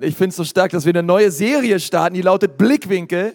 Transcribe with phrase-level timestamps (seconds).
[0.00, 3.34] Ich finde es so stark, dass wir eine neue Serie starten, die lautet Blickwinkel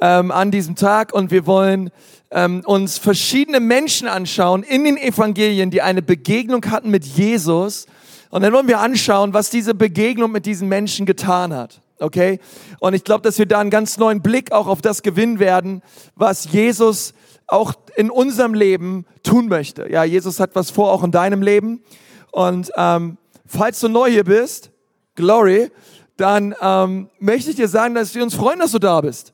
[0.00, 1.90] ähm, an diesem Tag und wir wollen
[2.30, 7.86] ähm, uns verschiedene Menschen anschauen in den Evangelien, die eine Begegnung hatten mit Jesus
[8.30, 11.80] und dann wollen wir anschauen, was diese Begegnung mit diesen Menschen getan hat.
[11.98, 12.38] Okay?
[12.78, 15.82] Und ich glaube, dass wir da einen ganz neuen Blick auch auf das gewinnen werden,
[16.14, 17.12] was Jesus
[17.48, 19.90] auch in unserem Leben tun möchte.
[19.90, 21.82] Ja, Jesus hat was vor, auch in deinem Leben.
[22.30, 24.70] Und ähm, falls du neu hier bist,
[25.18, 25.72] Glory,
[26.18, 29.32] dann ähm, möchte ich dir sagen, dass wir uns freuen, dass du da bist.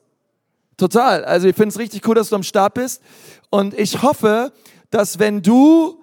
[0.77, 1.24] Total.
[1.24, 3.02] Also ich finde es richtig cool, dass du am Start bist.
[3.50, 4.52] Und ich hoffe,
[4.90, 5.98] dass wenn du,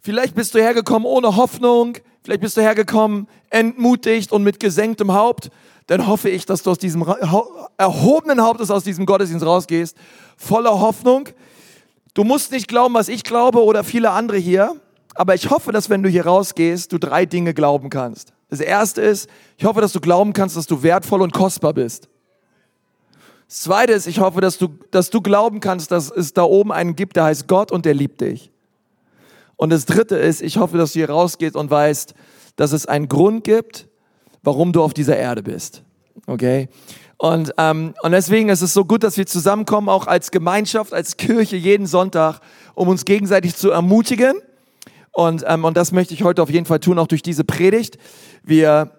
[0.00, 5.50] vielleicht bist du hergekommen ohne Hoffnung, vielleicht bist du hergekommen entmutigt und mit gesenktem Haupt,
[5.88, 7.04] dann hoffe ich, dass du aus diesem
[7.76, 9.96] erhobenen Hauptes aus diesem Gottesdienst rausgehst,
[10.36, 11.28] voller Hoffnung.
[12.14, 14.76] Du musst nicht glauben, was ich glaube oder viele andere hier,
[15.14, 18.32] aber ich hoffe, dass wenn du hier rausgehst, du drei Dinge glauben kannst.
[18.58, 22.08] Das erste ist, ich hoffe, dass du glauben kannst, dass du wertvoll und kostbar bist.
[23.48, 26.72] Das zweite ist, ich hoffe, dass du, dass du glauben kannst, dass es da oben
[26.72, 28.50] einen gibt, der heißt Gott und der liebt dich.
[29.56, 32.14] Und das dritte ist, ich hoffe, dass du hier rausgehst und weißt,
[32.56, 33.88] dass es einen Grund gibt,
[34.42, 35.82] warum du auf dieser Erde bist.
[36.26, 36.68] Okay?
[37.16, 41.16] Und, ähm, und deswegen ist es so gut, dass wir zusammenkommen, auch als Gemeinschaft, als
[41.16, 42.40] Kirche jeden Sonntag,
[42.74, 44.36] um uns gegenseitig zu ermutigen
[45.14, 47.98] und, ähm, und das möchte ich heute auf jeden Fall tun, auch durch diese Predigt.
[48.42, 48.90] Wir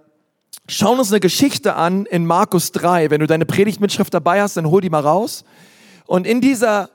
[0.65, 3.09] schauen uns eine Geschichte an in Markus 3.
[3.09, 5.43] Wenn du deine Predigtmitschrift dabei hast, dann hol die mal raus.
[6.05, 6.89] Und in dieser,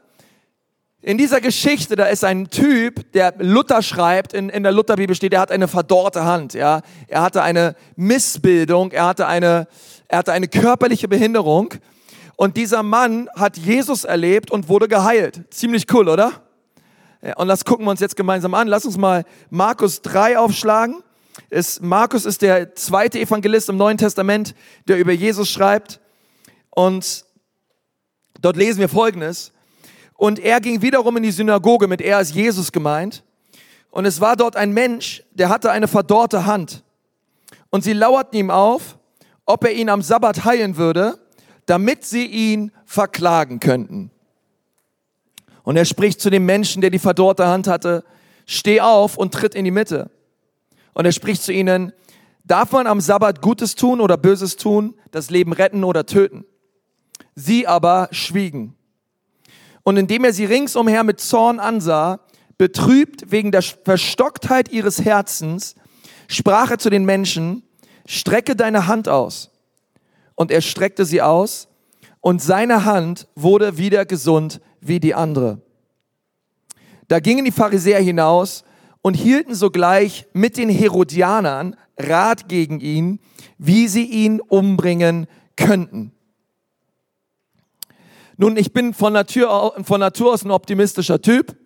[1.03, 5.34] in dieser Geschichte, da ist ein Typ, der Luther schreibt, in, in der Lutherbibel steht,
[5.34, 6.81] er hat eine verdorrte Hand, ja.
[7.07, 9.69] Er hatte eine Missbildung, er hatte eine,
[10.09, 11.75] er hatte eine körperliche Behinderung.
[12.37, 15.43] Und dieser Mann hat Jesus erlebt und wurde geheilt.
[15.51, 16.41] Ziemlich cool, oder?
[17.37, 18.69] Und das gucken wir uns jetzt gemeinsam an.
[18.69, 21.03] Lass uns mal Markus 3 aufschlagen.
[21.51, 24.55] Es, Markus ist der zweite Evangelist im Neuen Testament,
[24.89, 26.01] der über Jesus schreibt.
[26.71, 27.25] Und
[28.41, 29.53] dort lesen wir Folgendes.
[30.15, 33.23] Und er ging wiederum in die Synagoge, mit er ist Jesus gemeint.
[33.91, 36.84] Und es war dort ein Mensch, der hatte eine verdorrte Hand.
[37.71, 38.99] Und sie lauerten ihm auf,
[39.47, 41.19] ob er ihn am Sabbat heilen würde,
[41.67, 44.11] damit sie ihn verklagen könnten.
[45.70, 48.03] Und er spricht zu dem Menschen, der die verdorrte Hand hatte,
[48.44, 50.10] steh auf und tritt in die Mitte.
[50.94, 51.92] Und er spricht zu ihnen,
[52.42, 56.44] darf man am Sabbat Gutes tun oder Böses tun, das Leben retten oder töten?
[57.36, 58.75] Sie aber schwiegen.
[59.84, 62.19] Und indem er sie ringsumher mit Zorn ansah,
[62.58, 65.76] betrübt wegen der Verstocktheit ihres Herzens,
[66.26, 67.62] sprach er zu den Menschen,
[68.06, 69.52] strecke deine Hand aus.
[70.34, 71.69] Und er streckte sie aus,
[72.20, 75.61] und seine Hand wurde wieder gesund wie die andere.
[77.09, 78.65] Da gingen die Pharisäer hinaus
[79.03, 83.21] und hielten sogleich mit den Herodianern Rat gegen ihn,
[83.59, 85.27] wie sie ihn umbringen
[85.57, 86.13] könnten.
[88.37, 91.57] Nun, ich bin von Natur, von Natur aus ein optimistischer Typ,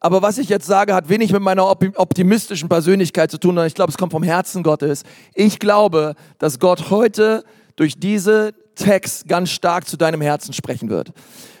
[0.00, 3.74] aber was ich jetzt sage, hat wenig mit meiner optimistischen Persönlichkeit zu tun, sondern ich
[3.74, 5.04] glaube, es kommt vom Herzen Gottes.
[5.32, 7.44] Ich glaube, dass Gott heute
[7.76, 11.12] durch diese Text ganz stark zu deinem Herzen sprechen wird.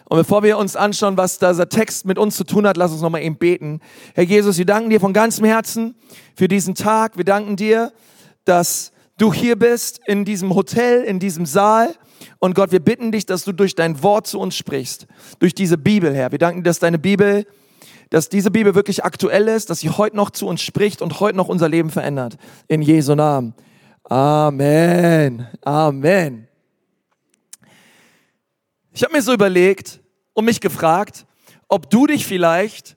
[0.06, 3.00] Und bevor wir uns anschauen, was dieser Text mit uns zu tun hat, lass uns
[3.00, 3.80] nochmal eben beten.
[4.14, 5.94] Herr Jesus, wir danken dir von ganzem Herzen
[6.36, 7.16] für diesen Tag.
[7.16, 7.92] Wir danken dir,
[8.44, 11.94] dass du hier bist in diesem Hotel, in diesem Saal.
[12.38, 15.06] Und Gott, wir bitten dich, dass du durch dein Wort zu uns sprichst,
[15.38, 16.32] durch diese Bibel, Herr.
[16.32, 17.46] Wir danken dir, dass deine Bibel,
[18.10, 21.36] dass diese Bibel wirklich aktuell ist, dass sie heute noch zu uns spricht und heute
[21.36, 22.36] noch unser Leben verändert.
[22.68, 23.54] In Jesu Namen.
[24.04, 25.48] Amen.
[25.62, 26.53] Amen.
[28.96, 29.98] Ich habe mir so überlegt
[30.34, 31.26] und mich gefragt,
[31.66, 32.96] ob du dich vielleicht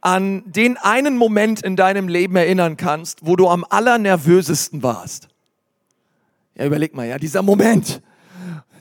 [0.00, 5.28] an den einen Moment in deinem Leben erinnern kannst, wo du am allernervösesten warst.
[6.56, 8.02] Ja, überleg mal, ja, dieser Moment,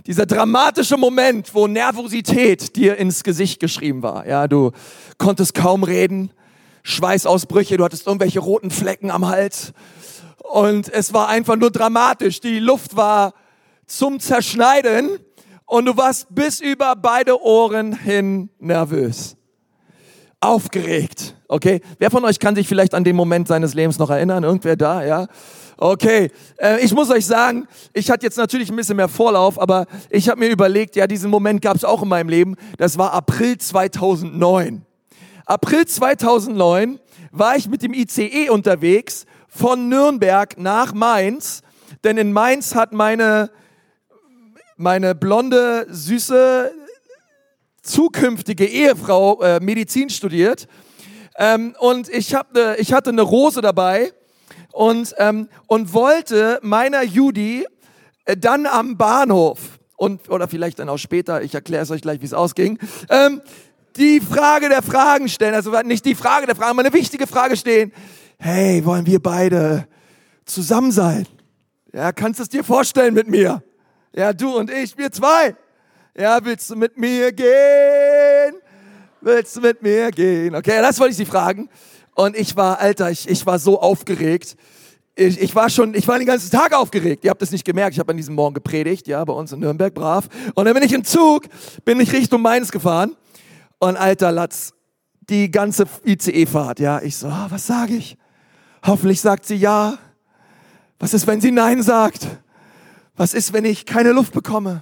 [0.08, 4.26] dieser dramatische Moment, wo Nervosität dir ins Gesicht geschrieben war.
[4.26, 4.72] Ja, du
[5.20, 6.32] konntest kaum reden,
[6.82, 9.72] Schweißausbrüche, du hattest irgendwelche roten Flecken am Hals
[10.40, 12.40] und es war einfach nur dramatisch.
[12.40, 13.36] Die Luft war
[13.86, 15.20] zum Zerschneiden
[15.70, 19.38] und du warst bis über beide Ohren hin nervös.
[20.42, 21.82] Aufgeregt, okay?
[22.00, 24.44] Wer von euch kann sich vielleicht an den Moment seines Lebens noch erinnern?
[24.44, 25.28] Irgendwer da, ja?
[25.78, 29.86] Okay, äh, ich muss euch sagen, ich hatte jetzt natürlich ein bisschen mehr Vorlauf, aber
[30.10, 32.56] ich habe mir überlegt, ja, diesen Moment gab es auch in meinem Leben.
[32.78, 34.84] Das war April 2009.
[35.46, 37.00] April 2009
[37.32, 41.62] war ich mit dem ICE unterwegs von Nürnberg nach Mainz,
[42.04, 43.52] denn in Mainz hat meine
[44.80, 46.72] meine blonde, süße,
[47.82, 50.68] zukünftige Ehefrau äh, Medizin studiert.
[51.38, 54.14] Ähm, und ich, hab ne, ich hatte eine Rose dabei
[54.72, 57.66] und, ähm, und wollte meiner Judy
[58.24, 62.22] äh, dann am Bahnhof und oder vielleicht dann auch später, ich erkläre es euch gleich,
[62.22, 62.80] wie es ausging,
[63.10, 63.42] ähm,
[63.98, 67.58] die Frage der Fragen stellen, also nicht die Frage der Fragen, aber eine wichtige Frage
[67.58, 67.92] stehen.
[68.38, 69.90] Hey, wollen wir beide
[70.46, 71.28] zusammen sein?
[71.92, 73.62] Ja, kannst du es dir vorstellen mit mir?
[74.14, 75.56] Ja, du und ich, wir zwei.
[76.18, 78.56] Ja, willst du mit mir gehen?
[79.22, 80.56] Willst du mit mir gehen?
[80.56, 81.70] Okay, das wollte ich sie fragen.
[82.16, 84.56] Und ich war, Alter, ich, ich war so aufgeregt.
[85.16, 87.24] Ich, ich war schon, ich war den ganzen Tag aufgeregt.
[87.24, 87.94] Ihr habt es nicht gemerkt.
[87.94, 90.28] Ich habe an diesem Morgen gepredigt, ja, bei uns in Nürnberg, brav.
[90.56, 91.44] Und dann bin ich im Zug,
[91.86, 93.16] bin ich Richtung Mainz gefahren.
[93.80, 94.74] Und alter Latz,
[95.30, 97.02] die ganze ICE-Fahrt, ja.
[97.02, 98.18] Ich so, oh, was sage ich?
[98.86, 99.98] Hoffentlich sagt sie ja.
[100.98, 102.28] Was ist, wenn sie Nein sagt?
[103.20, 104.82] Was ist, wenn ich keine Luft bekomme?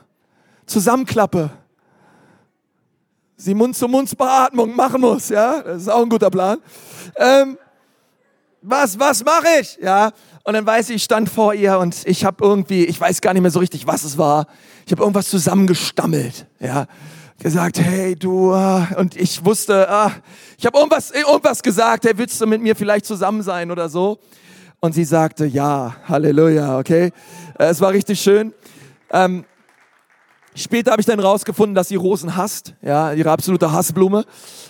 [0.68, 1.50] Zusammenklappe.
[3.36, 5.64] Sie Mund-zu-Mund-Beatmung machen muss, ja?
[5.64, 6.60] Das ist auch ein guter Plan.
[7.16, 7.58] Ähm,
[8.62, 9.80] was, was mache ich?
[9.82, 10.12] Ja.
[10.44, 13.34] Und dann weiß ich, ich stand vor ihr und ich habe irgendwie, ich weiß gar
[13.34, 14.46] nicht mehr so richtig, was es war.
[14.86, 16.86] Ich habe irgendwas zusammengestammelt, ja.
[17.40, 20.12] Gesagt, hey du, ah, und ich wusste, ah,
[20.60, 24.20] ich habe irgendwas, irgendwas gesagt, hey, willst du mit mir vielleicht zusammen sein oder so?
[24.80, 27.12] Und sie sagte, ja, Halleluja, okay.
[27.58, 28.54] Es war richtig schön.
[29.12, 29.44] Ähm,
[30.54, 34.26] später habe ich dann rausgefunden, dass sie Rosen hasst, ja, ihre absolute Hassblume.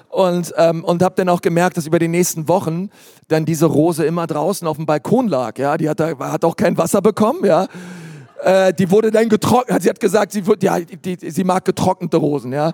[0.09, 2.89] Und, ähm, und habe dann auch gemerkt, dass über die nächsten Wochen
[3.27, 5.57] dann diese Rose immer draußen auf dem Balkon lag.
[5.57, 7.43] Ja, die hat, da, hat auch kein Wasser bekommen.
[7.43, 7.67] Ja,
[8.43, 9.83] äh, die wurde dann getrocknet.
[9.83, 12.53] Sie hat gesagt, sie, wird, ja, die, die, sie mag getrocknete Rosen.
[12.53, 12.71] Ja,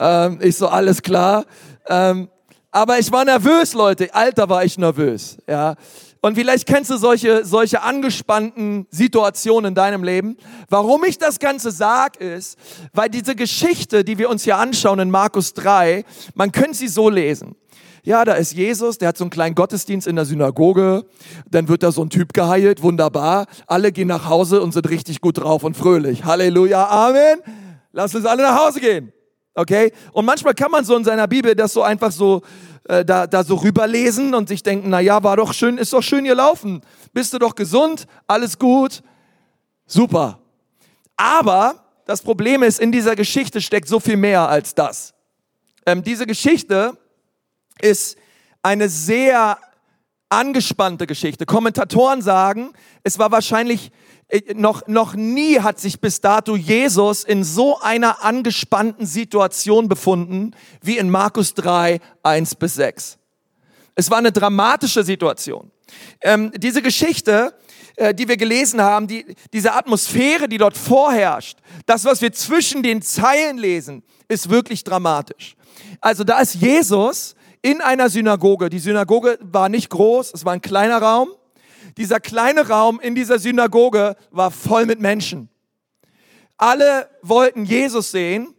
[0.00, 1.44] ähm, ich so alles klar.
[1.88, 2.28] Ähm,
[2.72, 4.12] aber ich war nervös, Leute.
[4.12, 5.38] Alter, war ich nervös.
[5.48, 5.76] Ja,
[6.20, 10.36] und vielleicht kennst du solche, solche angespannten Situationen in deinem Leben.
[10.68, 12.58] Warum ich das Ganze sage, ist,
[12.92, 16.04] weil diese Geschichte, die wir uns hier anschauen in Markus 3,
[16.34, 17.54] man könnte sie so lesen.
[18.02, 21.04] Ja, da ist Jesus, der hat so einen kleinen Gottesdienst in der Synagoge,
[21.50, 23.46] dann wird da so ein Typ geheilt, wunderbar.
[23.66, 26.24] Alle gehen nach Hause und sind richtig gut drauf und fröhlich.
[26.24, 27.40] Halleluja, Amen.
[27.90, 29.12] Lass uns alle nach Hause gehen.
[29.56, 29.90] Okay?
[30.12, 32.42] Und manchmal kann man so in seiner Bibel das so einfach so
[32.88, 36.02] äh, da, da so rüberlesen und sich denken, na ja, war doch schön, ist doch
[36.02, 36.82] schön gelaufen.
[37.12, 39.02] Bist du doch gesund, alles gut,
[39.86, 40.38] super.
[41.16, 45.14] Aber das Problem ist, in dieser Geschichte steckt so viel mehr als das.
[45.84, 46.96] Ähm, diese Geschichte
[47.80, 48.16] ist
[48.62, 49.58] eine sehr
[50.28, 51.46] angespannte Geschichte.
[51.46, 52.72] Kommentatoren sagen,
[53.04, 53.90] es war wahrscheinlich
[54.54, 60.52] noch, noch nie hat sich bis dato Jesus in so einer angespannten Situation befunden
[60.82, 63.18] wie in Markus 3, 1 bis 6.
[63.94, 65.70] Es war eine dramatische Situation.
[66.20, 67.54] Ähm, diese Geschichte,
[67.96, 72.82] äh, die wir gelesen haben, die, diese Atmosphäre, die dort vorherrscht, das, was wir zwischen
[72.82, 75.56] den Zeilen lesen, ist wirklich dramatisch.
[76.00, 78.70] Also da ist Jesus in einer Synagoge.
[78.70, 81.28] Die Synagoge war nicht groß, es war ein kleiner Raum.
[81.96, 85.48] Dieser kleine Raum in dieser Synagoge war voll mit Menschen.
[86.58, 88.54] Alle wollten Jesus sehen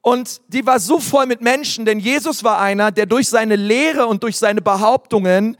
[0.00, 4.06] und die war so voll mit Menschen, denn Jesus war einer, der durch seine Lehre
[4.06, 5.56] und durch seine Behauptungen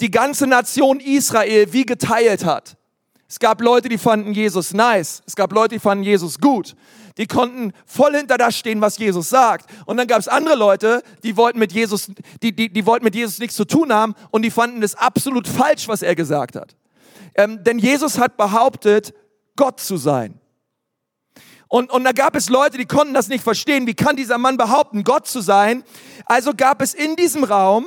[0.00, 2.76] die ganze Nation Israel wie geteilt hat.
[3.28, 5.22] Es gab Leute, die fanden Jesus nice.
[5.26, 6.76] Es gab Leute, die fanden Jesus gut.
[7.16, 9.70] Die konnten voll hinter das stehen, was Jesus sagt.
[9.86, 12.10] Und dann gab es andere Leute, die wollten mit Jesus,
[12.42, 15.46] die, die, die wollten mit Jesus nichts zu tun haben und die fanden es absolut
[15.46, 16.74] falsch, was er gesagt hat.
[17.36, 19.14] Ähm, denn Jesus hat behauptet,
[19.56, 20.40] Gott zu sein.
[21.68, 23.86] Und, und da gab es Leute, die konnten das nicht verstehen.
[23.86, 25.84] Wie kann dieser Mann behaupten, Gott zu sein?
[26.26, 27.86] Also gab es in diesem Raum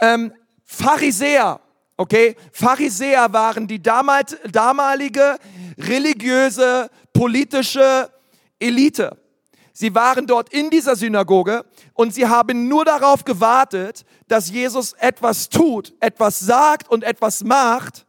[0.00, 0.32] ähm,
[0.64, 1.60] Pharisäer.
[1.96, 5.38] Okay, Pharisäer waren die damals, damalige
[5.76, 8.08] religiöse, politische
[8.58, 9.16] Elite.
[9.72, 15.48] Sie waren dort in dieser Synagoge und sie haben nur darauf gewartet, dass Jesus etwas
[15.48, 18.04] tut, etwas sagt und etwas macht,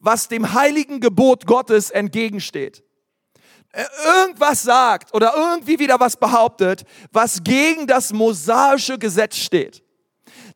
[0.00, 2.82] was dem heiligen Gebot Gottes entgegensteht.
[4.04, 9.82] Irgendwas sagt oder irgendwie wieder was behauptet, was gegen das mosaische Gesetz steht.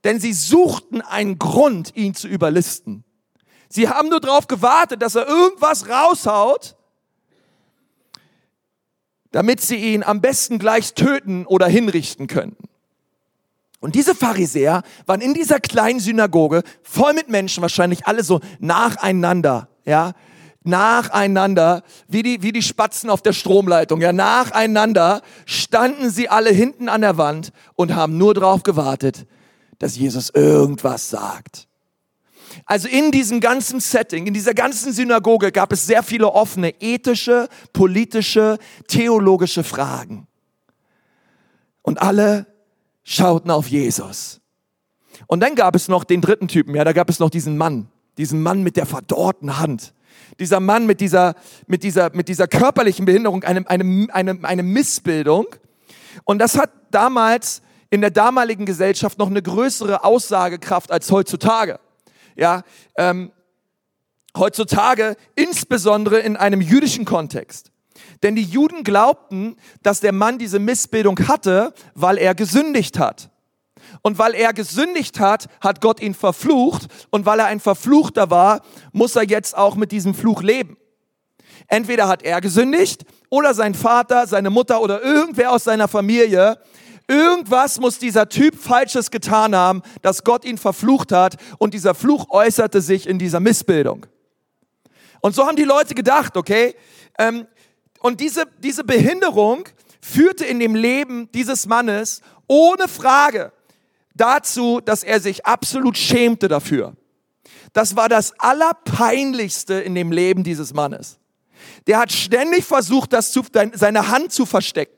[0.04, 3.04] Denn sie suchten einen Grund, ihn zu überlisten.
[3.68, 6.77] Sie haben nur darauf gewartet, dass er irgendwas raushaut,
[9.32, 12.68] damit sie ihn am besten gleich töten oder hinrichten könnten.
[13.80, 19.68] Und diese Pharisäer waren in dieser kleinen Synagoge voll mit Menschen, wahrscheinlich alle so nacheinander,
[19.84, 20.14] ja,
[20.64, 26.88] nacheinander, wie die, wie die Spatzen auf der Stromleitung, ja, nacheinander standen sie alle hinten
[26.88, 29.26] an der Wand und haben nur darauf gewartet,
[29.78, 31.68] dass Jesus irgendwas sagt.
[32.64, 37.48] Also in diesem ganzen Setting, in dieser ganzen Synagoge gab es sehr viele offene ethische,
[37.72, 40.26] politische, theologische Fragen.
[41.82, 42.46] Und alle
[43.04, 44.40] schauten auf Jesus.
[45.26, 47.88] Und dann gab es noch den dritten Typen, ja, da gab es noch diesen Mann,
[48.18, 49.94] diesen Mann mit der verdorrten Hand.
[50.38, 51.34] Dieser Mann mit dieser,
[51.66, 55.46] mit dieser, mit dieser körperlichen Behinderung, eine, eine, eine, eine Missbildung.
[56.24, 61.80] Und das hat damals in der damaligen Gesellschaft noch eine größere Aussagekraft als heutzutage.
[62.38, 62.62] Ja,
[62.96, 63.32] ähm,
[64.36, 67.72] heutzutage insbesondere in einem jüdischen Kontext.
[68.22, 73.30] Denn die Juden glaubten, dass der Mann diese Missbildung hatte, weil er gesündigt hat.
[74.02, 76.86] Und weil er gesündigt hat, hat Gott ihn verflucht.
[77.10, 78.60] Und weil er ein Verfluchter war,
[78.92, 80.76] muss er jetzt auch mit diesem Fluch leben.
[81.66, 86.58] Entweder hat er gesündigt oder sein Vater, seine Mutter oder irgendwer aus seiner Familie.
[87.08, 91.36] Irgendwas muss dieser Typ Falsches getan haben, dass Gott ihn verflucht hat.
[91.56, 94.06] Und dieser Fluch äußerte sich in dieser Missbildung.
[95.20, 96.76] Und so haben die Leute gedacht, okay?
[97.18, 97.46] Ähm,
[98.00, 99.64] und diese, diese Behinderung
[100.00, 103.52] führte in dem Leben dieses Mannes ohne Frage
[104.14, 106.94] dazu, dass er sich absolut schämte dafür.
[107.72, 111.18] Das war das Allerpeinlichste in dem Leben dieses Mannes.
[111.86, 114.97] Der hat ständig versucht, das zu, seine Hand zu verstecken.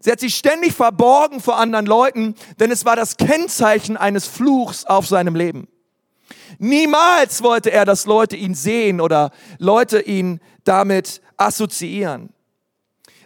[0.00, 4.86] Sie hat sich ständig verborgen vor anderen Leuten, denn es war das Kennzeichen eines Fluchs
[4.86, 5.68] auf seinem Leben.
[6.58, 12.32] Niemals wollte er, dass Leute ihn sehen oder Leute ihn damit assoziieren.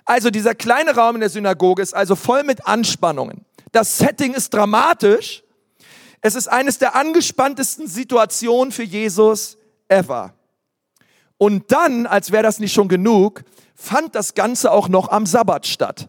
[0.04, 3.45] Also dieser kleine Raum in der Synagoge ist also voll mit Anspannungen.
[3.73, 5.43] Das Setting ist dramatisch.
[6.21, 10.35] Es ist eines der angespanntesten Situationen für Jesus ever.
[11.38, 13.43] Und dann, als wäre das nicht schon genug,
[13.75, 16.09] fand das Ganze auch noch am Sabbat statt.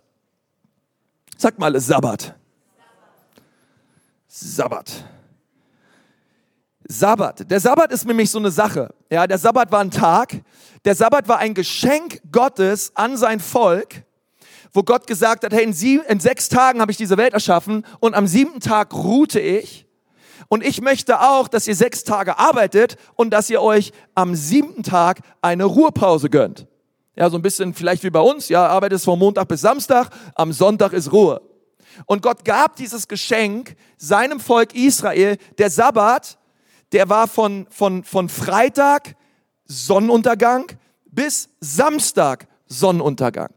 [1.38, 2.36] Sag mal, Sabbat.
[4.28, 5.06] Sabbat.
[6.88, 7.50] Sabbat.
[7.50, 8.94] Der Sabbat ist nämlich so eine Sache.
[9.10, 10.42] Ja, der Sabbat war ein Tag.
[10.86, 14.04] Der Sabbat war ein Geschenk Gottes an sein Volk,
[14.72, 17.86] wo Gott gesagt hat, hey, in, sieben, in sechs Tagen habe ich diese Welt erschaffen
[18.00, 19.88] und am siebten Tag ruhte ich.
[20.48, 24.84] Und ich möchte auch, dass ihr sechs Tage arbeitet und dass ihr euch am siebten
[24.84, 26.68] Tag eine Ruhepause gönnt.
[27.16, 28.50] Ja, so ein bisschen vielleicht wie bei uns.
[28.50, 31.42] Ja, arbeitest von Montag bis Samstag, am Sonntag ist Ruhe.
[32.06, 35.38] Und Gott gab dieses Geschenk seinem Volk Israel.
[35.58, 36.38] Der Sabbat
[36.92, 39.16] der war von, von, von Freitag
[39.66, 40.72] Sonnenuntergang
[41.06, 43.52] bis Samstag Sonnenuntergang.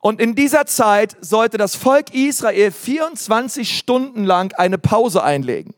[0.00, 5.74] Und in dieser Zeit sollte das Volk Israel 24 Stunden lang eine Pause einlegen.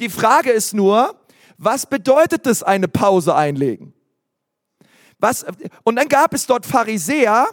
[0.00, 1.14] Die Frage ist nur,
[1.56, 3.94] was bedeutet es, eine Pause einlegen?
[5.18, 5.44] Was,
[5.84, 7.48] und dann gab es dort Pharisäer,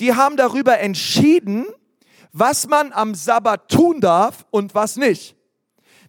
[0.00, 1.66] die haben darüber entschieden,
[2.32, 5.36] was man am Sabbat tun darf und was nicht.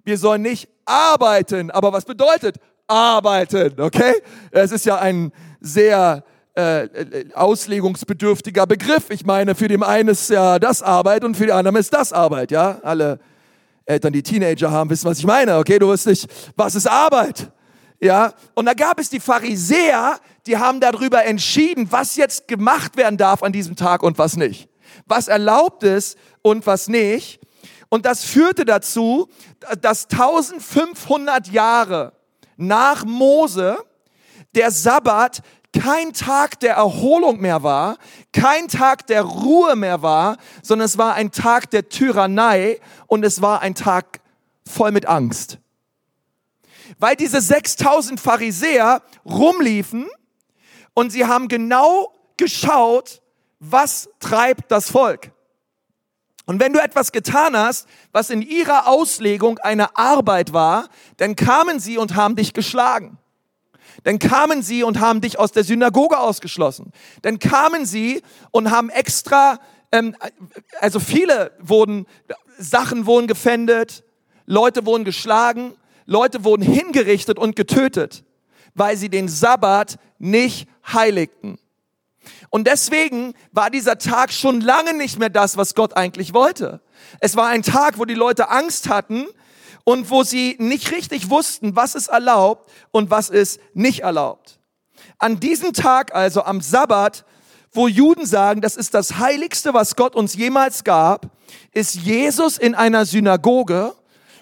[0.03, 1.71] Wir sollen nicht arbeiten.
[1.71, 2.57] Aber was bedeutet
[2.87, 3.79] arbeiten?
[3.79, 4.13] Okay?
[4.51, 6.23] Es ist ja ein sehr
[6.55, 6.87] äh,
[7.33, 9.09] auslegungsbedürftiger Begriff.
[9.09, 12.13] Ich meine, für den einen ist ja das Arbeit und für den anderen ist das
[12.13, 12.51] Arbeit.
[12.51, 13.19] Ja, alle
[13.85, 15.57] Eltern, die Teenager haben, wissen, was ich meine.
[15.57, 17.51] Okay, du weißt nicht, was ist Arbeit?
[17.99, 23.17] Ja, und da gab es die Pharisäer, die haben darüber entschieden, was jetzt gemacht werden
[23.17, 24.69] darf an diesem Tag und was nicht.
[25.05, 27.39] Was erlaubt ist und was nicht.
[27.89, 29.29] Und das führte dazu,
[29.81, 32.13] dass 1500 Jahre
[32.57, 33.77] nach Mose
[34.55, 35.41] der Sabbat
[35.73, 37.97] kein Tag der Erholung mehr war,
[38.31, 43.41] kein Tag der Ruhe mehr war, sondern es war ein Tag der Tyrannei und es
[43.41, 44.21] war ein Tag
[44.67, 45.57] voll mit Angst.
[46.99, 50.07] Weil diese 6000 Pharisäer rumliefen
[50.93, 53.21] und sie haben genau geschaut,
[53.59, 55.31] was treibt das Volk.
[56.45, 61.79] Und wenn du etwas getan hast, was in ihrer Auslegung eine Arbeit war, dann kamen
[61.79, 63.17] sie und haben dich geschlagen.
[64.03, 66.91] Dann kamen sie und haben dich aus der Synagoge ausgeschlossen.
[67.21, 68.21] Dann kamen sie
[68.51, 69.59] und haben extra,
[69.91, 70.15] ähm,
[70.79, 72.07] also viele wurden,
[72.57, 74.03] Sachen wurden gefändet,
[74.45, 78.25] Leute wurden geschlagen, Leute wurden hingerichtet und getötet,
[78.75, 81.57] weil sie den Sabbat nicht heiligten.
[82.49, 86.81] Und deswegen war dieser Tag schon lange nicht mehr das, was Gott eigentlich wollte.
[87.19, 89.25] Es war ein Tag, wo die Leute Angst hatten
[89.83, 94.59] und wo sie nicht richtig wussten, was ist erlaubt und was ist nicht erlaubt.
[95.17, 97.25] An diesem Tag, also am Sabbat,
[97.71, 101.31] wo Juden sagen, das ist das Heiligste, was Gott uns jemals gab,
[101.71, 103.93] ist Jesus in einer Synagoge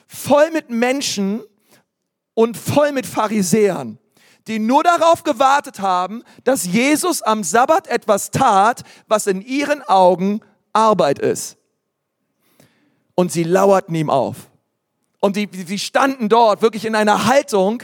[0.06, 1.42] voll mit Menschen
[2.34, 3.98] und voll mit Pharisäern
[4.48, 10.42] die nur darauf gewartet haben, dass Jesus am Sabbat etwas tat, was in ihren Augen
[10.74, 11.58] Arbeit ist.
[13.16, 14.50] Und sie lauerten ihm auf.
[15.20, 17.84] Und die, die standen dort wirklich in einer Haltung,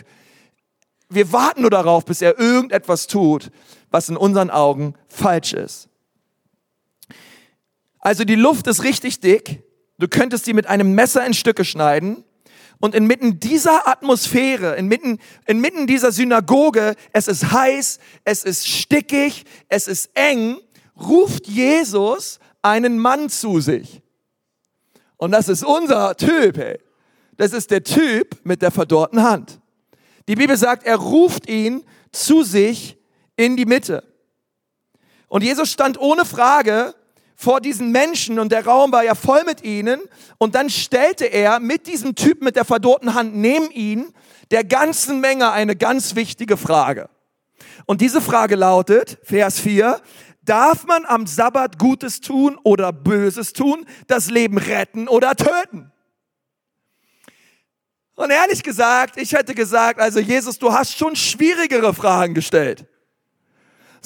[1.09, 3.51] wir warten nur darauf, bis er irgendetwas tut,
[3.91, 5.89] was in unseren Augen falsch ist.
[7.99, 9.63] Also die Luft ist richtig dick.
[9.99, 12.23] Du könntest sie mit einem Messer in Stücke schneiden.
[12.79, 19.87] Und inmitten dieser Atmosphäre, inmitten, inmitten dieser Synagoge, es ist heiß, es ist stickig, es
[19.87, 20.57] ist eng,
[20.95, 24.01] ruft Jesus einen Mann zu sich.
[25.17, 26.79] Und das ist unser Typ, hey.
[27.37, 29.59] Das ist der Typ mit der verdorrten Hand.
[30.27, 32.97] Die Bibel sagt, er ruft ihn zu sich
[33.35, 34.03] in die Mitte.
[35.27, 36.95] Und Jesus stand ohne Frage
[37.39, 40.01] vor diesen Menschen und der Raum war ja voll mit ihnen.
[40.39, 44.11] Und dann stellte er mit diesem Typen mit der verdorrten Hand neben ihn
[44.49, 47.09] der ganzen Menge eine ganz wichtige Frage.
[47.85, 50.01] Und diese Frage lautet, Vers 4,
[50.41, 55.91] darf man am Sabbat Gutes tun oder Böses tun, das Leben retten oder töten?
[58.15, 62.87] Und ehrlich gesagt, ich hätte gesagt, also Jesus, du hast schon schwierigere Fragen gestellt.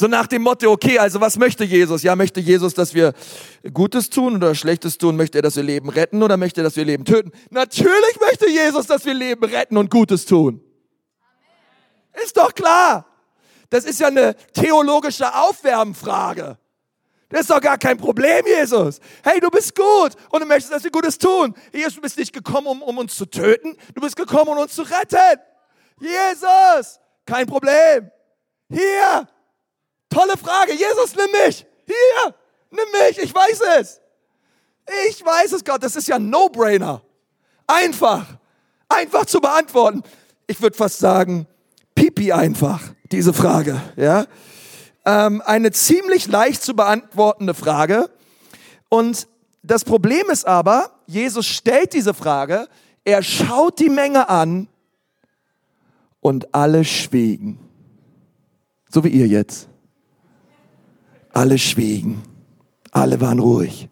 [0.01, 2.01] So nach dem Motto, okay, also was möchte Jesus?
[2.01, 3.13] Ja, möchte Jesus, dass wir
[3.72, 5.15] Gutes tun oder Schlechtes tun?
[5.15, 7.31] Möchte er, dass wir Leben retten oder möchte er, dass wir Leben töten?
[7.51, 10.60] Natürlich möchte Jesus, dass wir Leben retten und Gutes tun.
[12.24, 13.05] Ist doch klar.
[13.70, 16.58] Das ist ja eine theologische Aufwärmfrage.
[17.29, 19.00] Das ist doch gar kein Problem, Jesus.
[19.24, 21.53] Hey, du bist gut und du möchtest, dass wir Gutes tun.
[21.72, 23.77] Jesus, du bist nicht gekommen, um, um uns zu töten.
[23.93, 25.39] Du bist gekommen, um uns zu retten.
[26.00, 28.10] Jesus, kein Problem.
[28.67, 29.27] Hier,
[30.12, 30.74] tolle Frage.
[30.74, 31.65] Jesus, nimm mich.
[31.86, 32.36] Hier,
[32.70, 33.18] nimm mich.
[33.18, 34.01] Ich weiß es.
[35.10, 35.82] Ich weiß es, Gott.
[35.82, 37.01] Das ist ja ein No-Brainer.
[37.65, 38.25] Einfach.
[38.89, 40.03] Einfach zu beantworten.
[40.48, 41.48] Ich würde fast sagen,
[41.96, 43.82] pipi einfach, diese Frage.
[43.96, 44.25] Ja?
[45.06, 48.10] ähm, eine ziemlich leicht zu beantwortende Frage.
[48.89, 49.27] Und
[49.63, 52.68] das Problem ist aber, Jesus stellt diese Frage,
[53.03, 54.68] er schaut die Menge an
[56.20, 57.60] und alle schwiegen.
[58.89, 59.68] So wie ihr jetzt.
[61.33, 62.21] Alle schwiegen.
[62.91, 63.89] Alle waren ruhig.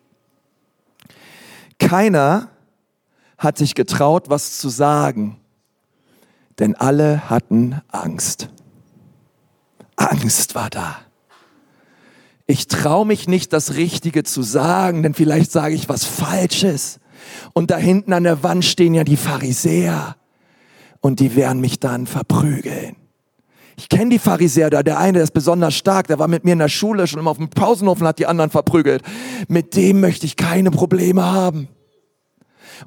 [1.77, 2.50] Keiner
[3.38, 5.39] hat sich getraut, was zu sagen,
[6.60, 8.50] denn alle hatten Angst.
[9.96, 10.98] Angst war da.
[12.48, 17.00] Ich traue mich nicht, das Richtige zu sagen, denn vielleicht sage ich was Falsches.
[17.53, 20.16] Und da hinten an der Wand stehen ja die Pharisäer
[21.00, 22.96] und die werden mich dann verprügeln.
[23.79, 26.51] Ich kenne die Pharisäer da, der eine der ist besonders stark, der war mit mir
[26.51, 29.03] in der Schule schon immer auf dem Pausenhof und hat die anderen verprügelt.
[29.48, 31.70] Mit dem möchte ich keine Probleme haben.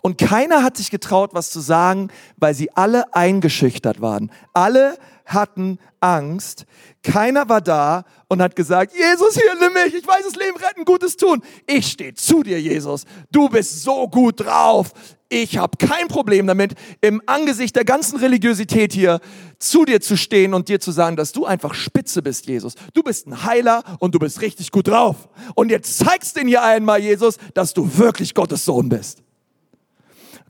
[0.02, 4.30] Und keiner hat sich getraut, was zu sagen, weil sie alle eingeschüchtert waren.
[4.52, 6.66] Alle hatten Angst.
[7.02, 10.84] Keiner war da und hat gesagt, Jesus, hier nimm mich, ich weiß das Leben retten,
[10.84, 11.42] Gutes tun.
[11.66, 13.04] Ich stehe zu dir, Jesus.
[13.30, 14.92] Du bist so gut drauf.
[15.28, 19.20] Ich habe kein Problem damit, im Angesicht der ganzen Religiosität hier
[19.58, 22.74] zu dir zu stehen und dir zu sagen, dass du einfach spitze bist, Jesus.
[22.92, 25.28] Du bist ein Heiler und du bist richtig gut drauf.
[25.54, 29.22] Und jetzt zeigst den hier einmal, Jesus, dass du wirklich Gottes Sohn bist.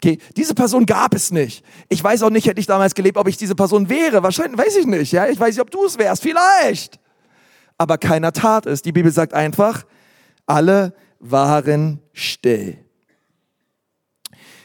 [0.03, 1.65] Okay, diese Person gab es nicht.
[1.88, 4.25] Ich weiß auch nicht, hätte ich damals gelebt, ob ich diese Person wäre.
[4.25, 5.12] Wahrscheinlich weiß ich nicht.
[5.12, 6.23] Ja, ich weiß nicht, ob du es wärst.
[6.23, 6.99] Vielleicht.
[7.79, 8.83] Aber keiner tat es.
[8.83, 9.85] Die Bibel sagt einfach,
[10.45, 12.79] alle waren still.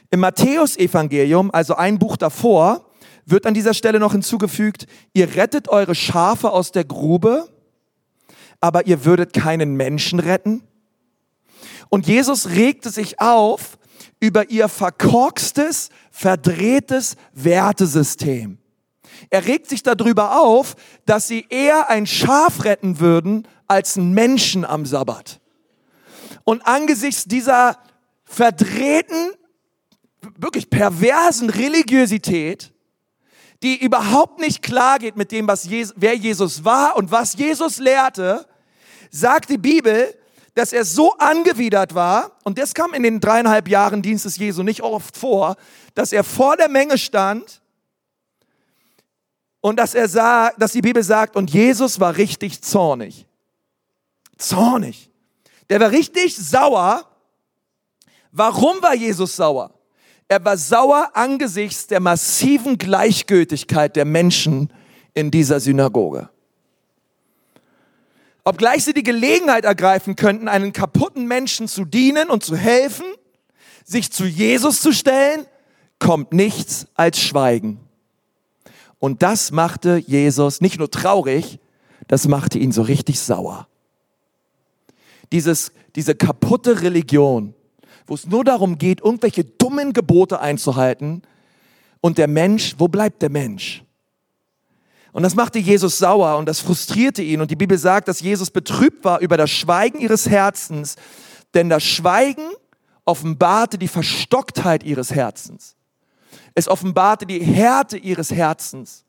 [0.09, 2.89] Im Matthäusevangelium, also ein Buch davor,
[3.27, 7.47] wird an dieser Stelle noch hinzugefügt, ihr rettet eure Schafe aus der Grube,
[8.59, 10.63] aber ihr würdet keinen Menschen retten.
[11.89, 13.76] Und Jesus regte sich auf,
[14.19, 18.57] über ihr verkorkstes, verdrehtes Wertesystem.
[19.29, 20.75] Er regt sich darüber auf,
[21.05, 25.39] dass sie eher ein Schaf retten würden als einen Menschen am Sabbat.
[26.43, 27.77] Und angesichts dieser
[28.23, 29.31] verdrehten,
[30.37, 32.73] wirklich perversen Religiosität,
[33.63, 37.79] die überhaupt nicht klar geht mit dem, was Jesus, wer Jesus war und was Jesus
[37.79, 38.45] lehrte,
[39.09, 40.15] sagt die Bibel,
[40.57, 44.81] dass er so angewidert war, und das kam in den dreieinhalb Jahren Dienstes Jesu nicht
[44.81, 45.55] oft vor,
[45.93, 47.61] dass er vor der Menge stand
[49.61, 53.27] und dass er sah, dass die Bibel sagt, und Jesus war richtig zornig.
[54.39, 55.11] Zornig.
[55.69, 57.05] Der war richtig sauer.
[58.31, 59.75] Warum war Jesus sauer?
[60.27, 64.73] Er war sauer angesichts der massiven Gleichgültigkeit der Menschen
[65.13, 66.29] in dieser Synagoge.
[68.47, 73.03] Obgleich sie die Gelegenheit ergreifen könnten, einen kaputten Menschen zu dienen und zu helfen,
[73.83, 75.45] sich zu Jesus zu stellen,
[75.99, 77.81] kommt nichts als Schweigen.
[78.99, 81.59] Und das machte Jesus nicht nur traurig,
[82.07, 83.67] das machte ihn so richtig sauer.
[85.33, 87.53] Dieses, diese kaputte Religion,
[88.05, 91.21] wo es nur darum geht, irgendwelche dummen Gebote einzuhalten
[91.99, 93.83] und der Mensch, wo bleibt der Mensch?
[95.11, 97.41] Und das machte Jesus sauer und das frustrierte ihn.
[97.41, 100.95] Und die Bibel sagt, dass Jesus betrübt war über das Schweigen ihres Herzens,
[101.53, 102.49] denn das Schweigen
[103.05, 105.75] offenbarte die Verstocktheit ihres Herzens.
[106.53, 109.05] Es offenbarte die Härte ihres Herzens.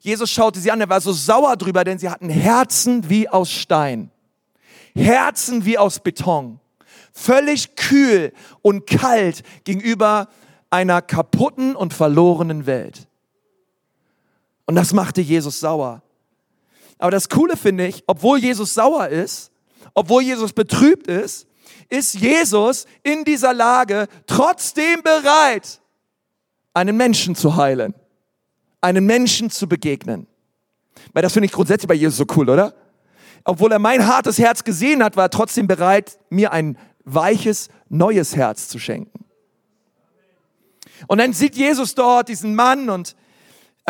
[0.00, 3.50] Jesus schaute sie an, er war so sauer drüber, denn sie hatten Herzen wie aus
[3.50, 4.10] Stein.
[4.94, 6.60] Herzen wie aus Beton.
[7.12, 8.32] Völlig kühl
[8.62, 10.28] und kalt gegenüber
[10.70, 13.08] einer kaputten und verlorenen Welt.
[14.70, 16.00] Und das machte Jesus sauer.
[16.98, 19.50] Aber das Coole finde ich, obwohl Jesus sauer ist,
[19.94, 21.48] obwohl Jesus betrübt ist,
[21.88, 25.80] ist Jesus in dieser Lage trotzdem bereit,
[26.72, 27.94] einen Menschen zu heilen,
[28.80, 30.28] einen Menschen zu begegnen.
[31.14, 32.72] Weil das finde ich grundsätzlich bei Jesus so cool, oder?
[33.42, 38.36] Obwohl er mein hartes Herz gesehen hat, war er trotzdem bereit, mir ein weiches, neues
[38.36, 39.24] Herz zu schenken.
[41.08, 43.16] Und dann sieht Jesus dort diesen Mann und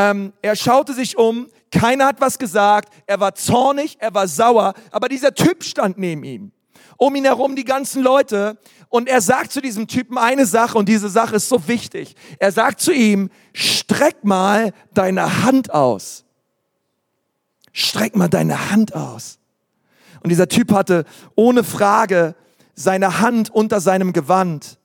[0.00, 4.74] ähm, er schaute sich um, keiner hat was gesagt, er war zornig, er war sauer,
[4.90, 6.52] aber dieser Typ stand neben ihm.
[6.96, 8.58] Um ihn herum die ganzen Leute
[8.88, 12.14] und er sagt zu diesem Typen eine Sache und diese Sache ist so wichtig.
[12.38, 16.24] Er sagt zu ihm, streck mal deine Hand aus.
[17.72, 19.38] Streck mal deine Hand aus.
[20.22, 22.34] Und dieser Typ hatte ohne Frage
[22.74, 24.78] seine Hand unter seinem Gewand.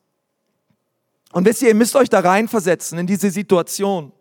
[1.31, 4.11] Und wisst ihr, ihr müsst euch da reinversetzen in diese Situation.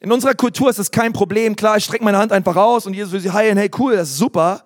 [0.00, 1.56] In unserer Kultur ist es kein Problem.
[1.56, 3.56] Klar, ich strecke meine Hand einfach raus und Jesus will sie heilen.
[3.56, 4.64] Hey, cool, das ist super.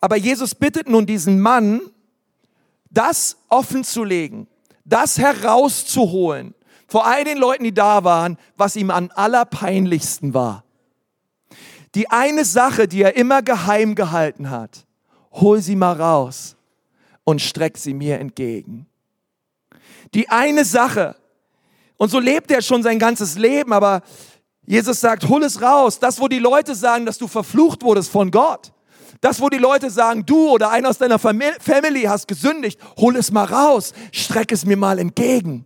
[0.00, 1.80] Aber Jesus bittet nun diesen Mann,
[2.90, 4.46] das offen zu legen,
[4.84, 6.54] das herauszuholen
[6.86, 10.62] vor all den Leuten, die da waren, was ihm am allerpeinlichsten war.
[11.96, 14.86] Die eine Sache, die er immer geheim gehalten hat,
[15.32, 16.54] hol sie mal raus
[17.24, 18.86] und streck sie mir entgegen.
[20.12, 21.16] Die eine Sache,
[21.96, 24.02] und so lebt er schon sein ganzes Leben, aber
[24.66, 25.98] Jesus sagt, hol es raus.
[25.98, 28.72] Das, wo die Leute sagen, dass du verflucht wurdest von Gott.
[29.20, 33.30] Das, wo die Leute sagen, du oder einer aus deiner Family hast gesündigt, hol es
[33.30, 35.64] mal raus, streck es mir mal entgegen.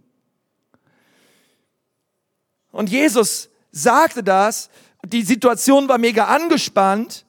[2.71, 4.71] Und Jesus sagte das,
[5.05, 7.25] die Situation war mega angespannt.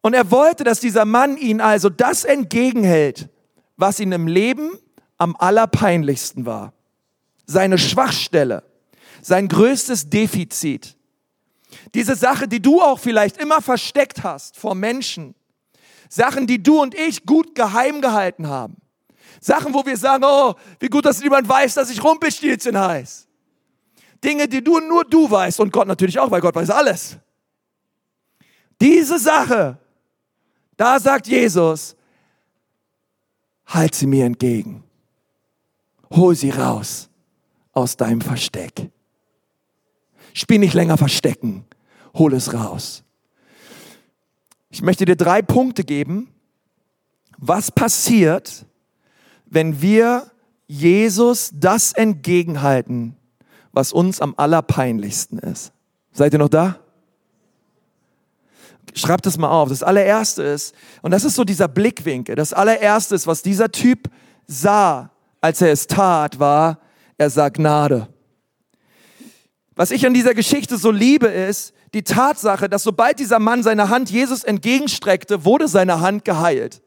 [0.00, 3.28] Und er wollte, dass dieser Mann ihn also das entgegenhält,
[3.76, 4.70] was ihm im Leben
[5.18, 6.72] am allerpeinlichsten war.
[7.46, 8.64] Seine Schwachstelle
[9.24, 10.96] sein größtes Defizit.
[11.94, 15.34] Diese Sache, die du auch vielleicht immer versteckt hast vor Menschen.
[16.10, 18.76] Sachen, die du und ich gut geheim gehalten haben.
[19.40, 23.26] Sachen, wo wir sagen, oh, wie gut, dass niemand weiß, dass ich Rumpelstilzchen heiß.
[24.22, 27.16] Dinge, die du nur du weißt und Gott natürlich auch, weil Gott weiß alles.
[28.80, 29.78] Diese Sache,
[30.76, 31.96] da sagt Jesus,
[33.66, 34.84] halt sie mir entgegen.
[36.10, 37.08] Hol sie raus
[37.72, 38.90] aus deinem Versteck.
[40.34, 41.64] Spiel nicht länger verstecken.
[42.12, 43.02] Hol es raus.
[44.68, 46.28] Ich möchte dir drei Punkte geben,
[47.38, 48.66] was passiert,
[49.46, 50.30] wenn wir
[50.66, 53.16] Jesus das entgegenhalten,
[53.72, 55.72] was uns am allerpeinlichsten ist.
[56.12, 56.80] Seid ihr noch da?
[58.94, 59.68] Schreibt es mal auf.
[59.68, 64.10] Das allererste ist, und das ist so dieser Blickwinkel, das allererste ist, was dieser Typ
[64.46, 66.80] sah, als er es tat, war,
[67.18, 68.08] er sah Gnade.
[69.76, 73.88] Was ich an dieser Geschichte so liebe, ist die Tatsache, dass sobald dieser Mann seine
[73.88, 76.82] Hand Jesus entgegenstreckte, wurde seine Hand geheilt.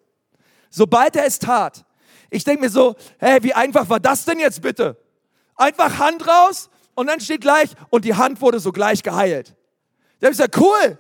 [0.70, 1.86] Sobald er es tat.
[2.30, 4.98] Ich denke mir so, hey, wie einfach war das denn jetzt bitte?
[5.56, 9.56] Einfach Hand raus und dann steht gleich, und die Hand wurde sogleich geheilt.
[10.20, 10.98] Da habe ich gesagt, cool,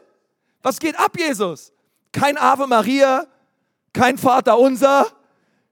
[0.61, 1.73] was geht ab, Jesus?
[2.11, 3.25] Kein Ave Maria,
[3.93, 5.07] kein Vater unser,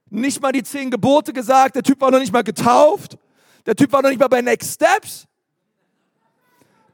[0.10, 3.18] nicht mal die zehn Gebote gesagt, der Typ war noch nicht mal getauft,
[3.66, 5.28] der Typ war noch nicht mal bei Next Steps.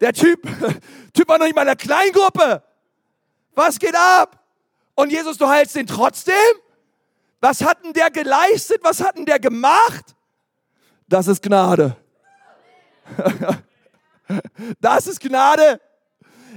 [0.02, 0.42] Der Typ,
[1.14, 2.64] Typ war noch nicht mal in der Kleingruppe.
[3.54, 4.44] Was geht ab?
[4.96, 6.34] Und Jesus, du heilst den trotzdem?
[7.40, 8.80] Was hat denn der geleistet?
[8.84, 10.16] Was hat denn der gemacht?
[11.08, 11.96] Das ist Gnade.
[14.80, 15.82] Das ist Gnade.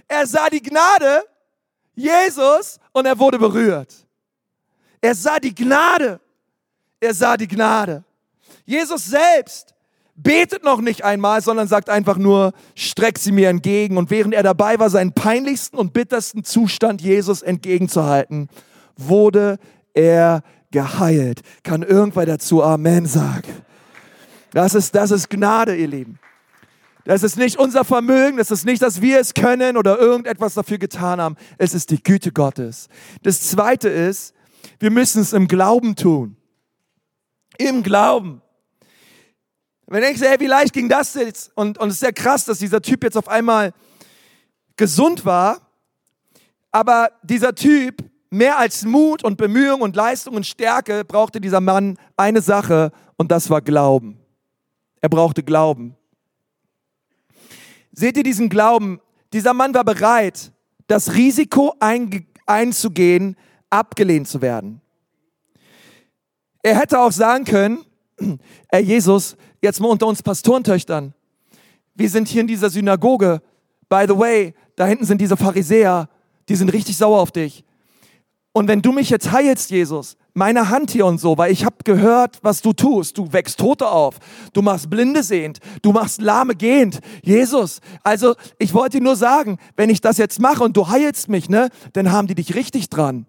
[0.06, 1.24] Er sah die Gnade,
[1.94, 3.92] Jesus, und er wurde berührt.
[5.00, 6.20] Er sah die Gnade.
[7.00, 8.04] Er sah die Gnade.
[8.64, 9.73] Jesus selbst
[10.16, 13.96] betet noch nicht einmal, sondern sagt einfach nur, streck sie mir entgegen.
[13.96, 18.48] Und während er dabei war, seinen peinlichsten und bittersten Zustand Jesus entgegenzuhalten,
[18.96, 19.58] wurde
[19.92, 21.40] er geheilt.
[21.62, 23.64] Kann irgendwer dazu Amen sagen?
[24.52, 26.18] Das ist, das ist Gnade, ihr Lieben.
[27.04, 30.78] Das ist nicht unser Vermögen, das ist nicht, dass wir es können oder irgendetwas dafür
[30.78, 31.36] getan haben.
[31.58, 32.88] Es ist die Güte Gottes.
[33.22, 34.32] Das zweite ist,
[34.78, 36.36] wir müssen es im Glauben tun.
[37.58, 38.40] Im Glauben.
[39.86, 41.52] Wenn ich hey, wie leicht ging das jetzt?
[41.54, 43.72] Und, und es ist sehr krass, dass dieser Typ jetzt auf einmal
[44.76, 45.58] gesund war.
[46.72, 51.98] Aber dieser Typ, mehr als Mut und Bemühung und Leistung und Stärke, brauchte dieser Mann
[52.16, 54.18] eine Sache und das war Glauben.
[55.00, 55.96] Er brauchte Glauben.
[57.92, 59.00] Seht ihr diesen Glauben?
[59.32, 60.52] Dieser Mann war bereit,
[60.86, 61.74] das Risiko
[62.46, 63.36] einzugehen,
[63.70, 64.80] abgelehnt zu werden.
[66.62, 67.84] Er hätte auch sagen können,
[68.68, 71.12] Herr Jesus, jetzt mal unter uns Pastorentöchtern.
[71.94, 73.42] Wir sind hier in dieser Synagoge.
[73.88, 76.08] By the way, da hinten sind diese Pharisäer,
[76.48, 77.64] die sind richtig sauer auf dich.
[78.52, 81.76] Und wenn du mich jetzt heilst, Jesus, meine Hand hier und so, weil ich habe
[81.84, 83.16] gehört, was du tust.
[83.16, 84.16] Du wächst Tote auf,
[84.52, 87.00] du machst Blinde sehend, du machst Lahme gehend.
[87.22, 91.28] Jesus, also ich wollte dir nur sagen, wenn ich das jetzt mache und du heilst
[91.28, 93.26] mich, ne, dann haben die dich richtig dran.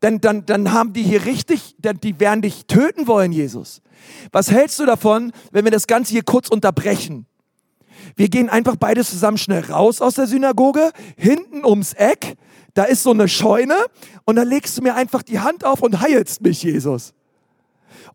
[0.00, 3.82] Dann, dann, dann haben die hier richtig, die werden dich töten wollen, Jesus.
[4.32, 7.26] Was hältst du davon, wenn wir das Ganze hier kurz unterbrechen?
[8.16, 12.36] Wir gehen einfach beide zusammen schnell raus aus der Synagoge, hinten ums Eck,
[12.74, 13.76] da ist so eine Scheune
[14.24, 17.12] und da legst du mir einfach die Hand auf und heilst mich, Jesus.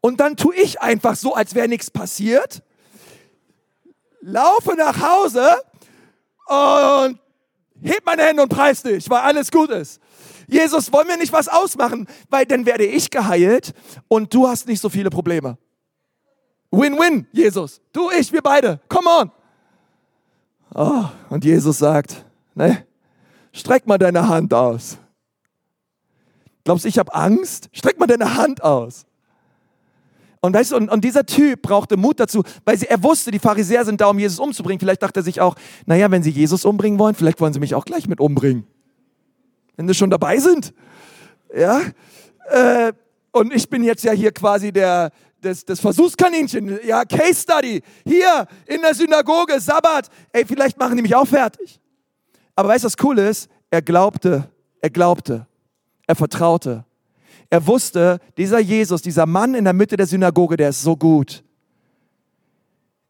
[0.02, 2.63] Und dann tue ich einfach so, als wäre nichts passiert,
[4.21, 5.48] laufe nach Hause
[6.48, 7.19] und
[7.84, 10.00] heb meine Hände und preis dich, weil alles gut ist.
[10.47, 12.08] Jesus, wollen wir nicht was ausmachen?
[12.29, 13.73] Weil dann werde ich geheilt
[14.08, 15.58] und du hast nicht so viele Probleme.
[16.71, 17.81] Win-win, Jesus.
[17.93, 18.79] Du, ich, wir beide.
[18.89, 19.31] Come on.
[20.73, 22.86] Oh, und Jesus sagt, ne,
[23.53, 24.97] streck mal deine Hand aus.
[26.65, 27.69] Glaubst du, ich habe Angst?
[27.71, 29.05] Streck mal deine Hand aus.
[30.41, 33.39] Und, weißt du, und, und, dieser Typ brauchte Mut dazu, weil sie, er wusste, die
[33.39, 34.79] Pharisäer sind da, um Jesus umzubringen.
[34.79, 35.55] Vielleicht dachte er sich auch,
[35.86, 38.67] naja, wenn sie Jesus umbringen wollen, vielleicht wollen sie mich auch gleich mit umbringen.
[39.75, 40.73] Wenn sie schon dabei sind.
[41.55, 41.81] Ja.
[42.49, 42.93] Äh,
[43.31, 45.11] und ich bin jetzt ja hier quasi der,
[45.41, 51.01] das, das Versuchskaninchen, ja, Case Study, hier in der Synagoge, Sabbat, ey, vielleicht machen die
[51.01, 51.79] mich auch fertig.
[52.55, 53.49] Aber weißt du, was cool ist?
[53.69, 54.49] Er glaubte,
[54.81, 55.47] er glaubte,
[56.07, 56.85] er vertraute.
[57.49, 61.43] Er wusste, dieser Jesus, dieser Mann in der Mitte der Synagoge, der ist so gut.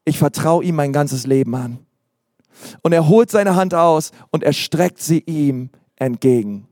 [0.04, 1.78] Ich vertraue ihm mein ganzes Leben an.
[2.82, 6.68] Und er holt seine Hand aus und er streckt sie ihm entgegen.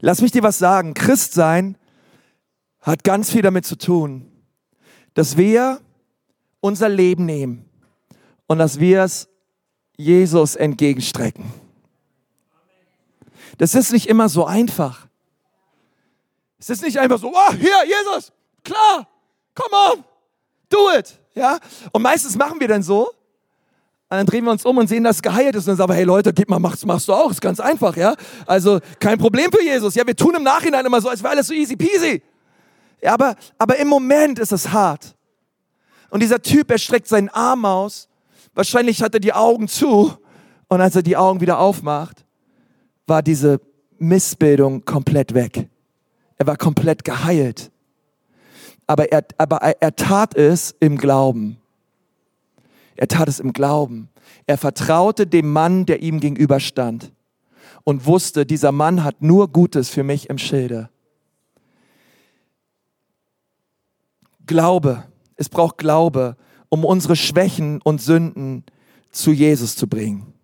[0.00, 0.94] Lass mich dir was sagen.
[0.94, 1.76] Christ sein
[2.80, 4.30] hat ganz viel damit zu tun,
[5.14, 5.80] dass wir
[6.60, 7.68] unser Leben nehmen
[8.46, 9.28] und dass wir es
[9.96, 11.52] Jesus entgegenstrecken.
[13.58, 15.06] Das ist nicht immer so einfach.
[16.58, 18.32] Es ist nicht einfach so, oh, hier, Jesus,
[18.64, 19.08] klar,
[19.54, 20.04] come on,
[20.68, 21.18] do it.
[21.34, 21.58] Ja?
[21.92, 23.12] Und meistens machen wir dann so,
[24.10, 25.64] und dann drehen wir uns um und sehen, dass es geheilt ist.
[25.64, 27.30] Und dann sagen wir, hey Leute, gib mal, machst, machst du auch.
[27.30, 28.14] Ist ganz einfach, ja.
[28.46, 29.94] Also kein Problem für Jesus.
[29.94, 32.22] Ja, wir tun im Nachhinein immer so, als wäre alles so easy peasy.
[33.02, 35.14] Ja, aber, aber im Moment ist es hart.
[36.08, 38.08] Und dieser Typ, er streckt seinen Arm aus.
[38.54, 40.14] Wahrscheinlich hat er die Augen zu.
[40.68, 42.24] Und als er die Augen wieder aufmacht,
[43.06, 43.60] war diese
[43.98, 45.68] Missbildung komplett weg.
[46.38, 47.70] Er war komplett geheilt.
[48.86, 51.58] Aber er, aber er tat es im Glauben.
[52.98, 54.08] Er tat es im Glauben.
[54.46, 57.12] Er vertraute dem Mann, der ihm gegenüberstand
[57.84, 60.90] und wusste, dieser Mann hat nur Gutes für mich im Schilde.
[64.46, 65.04] Glaube.
[65.36, 66.36] Es braucht Glaube,
[66.70, 68.64] um unsere Schwächen und Sünden
[69.12, 70.34] zu Jesus zu bringen.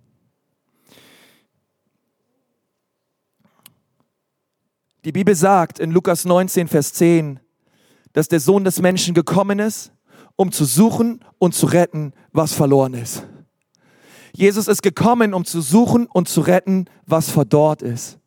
[5.04, 7.40] Die Bibel sagt in Lukas 19, Vers 10,
[8.12, 9.90] dass der Sohn des Menschen gekommen ist,
[10.36, 13.26] um zu suchen und zu retten, was verloren ist.
[14.32, 18.18] Jesus ist gekommen, um zu suchen und zu retten, was verdorrt ist.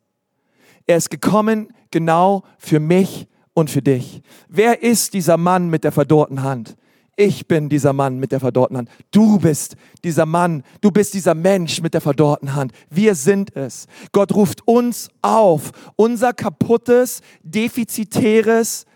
[0.86, 4.22] Er ist gekommen genau für mich und für dich.
[4.48, 6.76] Wer ist dieser Mann mit der verdorrten Hand?
[7.20, 8.90] Ich bin dieser Mann mit der verdorrten Hand.
[9.10, 10.62] Du bist dieser Mann.
[10.80, 12.72] Du bist dieser Mensch mit der verdorrten Hand.
[12.90, 13.88] Wir sind es.
[14.12, 18.86] Gott ruft uns auf, unser kaputtes, defizitäres,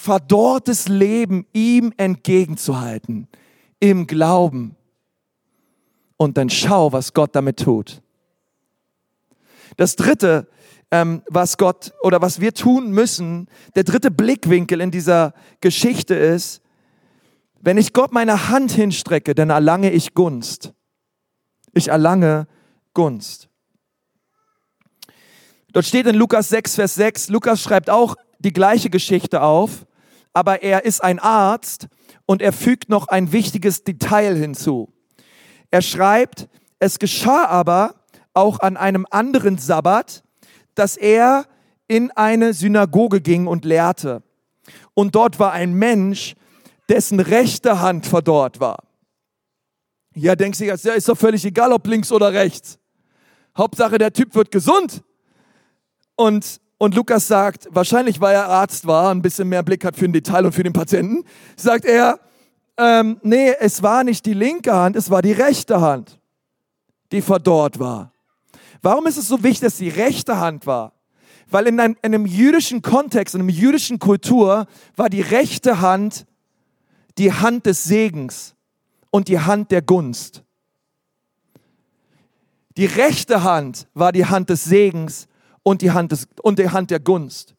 [0.00, 3.28] verdorrtes Leben ihm entgegenzuhalten.
[3.80, 4.76] Im Glauben.
[6.16, 8.02] Und dann schau, was Gott damit tut.
[9.76, 10.48] Das dritte,
[10.90, 16.62] ähm, was Gott oder was wir tun müssen, der dritte Blickwinkel in dieser Geschichte ist,
[17.60, 20.72] wenn ich Gott meine Hand hinstrecke, dann erlange ich Gunst.
[21.72, 22.46] Ich erlange
[22.94, 23.48] Gunst.
[25.72, 29.86] Dort steht in Lukas 6, Vers 6, Lukas schreibt auch die gleiche Geschichte auf,
[30.32, 31.88] aber er ist ein Arzt
[32.26, 34.92] und er fügt noch ein wichtiges Detail hinzu.
[35.70, 37.94] Er schreibt, es geschah aber
[38.34, 40.22] auch an einem anderen Sabbat,
[40.74, 41.46] dass er
[41.88, 44.22] in eine Synagoge ging und lehrte.
[44.94, 46.36] Und dort war ein Mensch,
[46.88, 48.84] dessen rechte Hand verdorrt war.
[50.14, 52.78] Ja, denkst du, ja, ist doch völlig egal, ob links oder rechts.
[53.56, 55.02] Hauptsache, der Typ wird gesund.
[56.16, 60.06] Und, und Lukas sagt, wahrscheinlich weil er Arzt war, ein bisschen mehr Blick hat für
[60.06, 62.18] den Detail und für den Patienten, sagt er,
[62.78, 66.18] ähm, nee, es war nicht die linke Hand, es war die rechte Hand,
[67.12, 68.12] die verdorrt war.
[68.80, 70.94] Warum ist es so wichtig, dass die rechte Hand war?
[71.50, 74.66] Weil in einem, in einem jüdischen Kontext, in einer jüdischen Kultur
[74.96, 76.24] war die rechte Hand
[77.18, 78.54] die Hand des Segens
[79.10, 80.44] und die Hand der Gunst.
[82.78, 85.28] Die rechte Hand war die Hand des Segens
[85.62, 87.54] und die Hand, des, und die Hand der Gunst.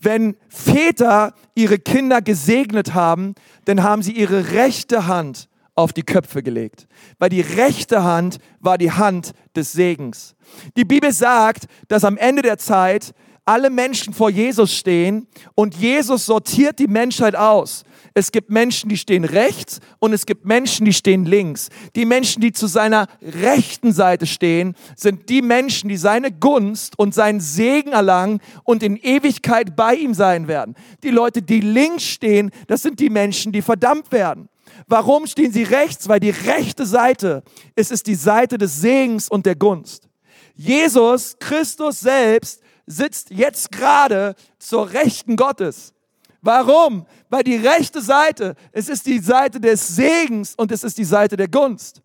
[0.00, 3.34] Wenn Väter ihre Kinder gesegnet haben,
[3.64, 6.86] dann haben sie ihre rechte Hand auf die Köpfe gelegt,
[7.18, 10.34] weil die rechte Hand war die Hand des Segens.
[10.76, 16.26] Die Bibel sagt, dass am Ende der Zeit alle Menschen vor Jesus stehen und Jesus
[16.26, 17.84] sortiert die Menschheit aus.
[18.14, 21.68] Es gibt Menschen, die stehen rechts und es gibt Menschen, die stehen links.
[21.96, 27.14] Die Menschen, die zu seiner rechten Seite stehen, sind die Menschen, die seine Gunst und
[27.14, 30.74] seinen Segen erlangen und in Ewigkeit bei ihm sein werden.
[31.02, 34.48] Die Leute, die links stehen, das sind die Menschen, die verdammt werden.
[34.86, 36.08] Warum stehen sie rechts?
[36.08, 37.42] Weil die rechte Seite,
[37.74, 40.08] es ist die Seite des Segens und der Gunst.
[40.54, 45.94] Jesus, Christus selbst, sitzt jetzt gerade zur Rechten Gottes.
[46.42, 47.06] Warum?
[47.30, 51.36] Weil die rechte Seite, es ist die Seite des Segens und es ist die Seite
[51.36, 52.02] der Gunst.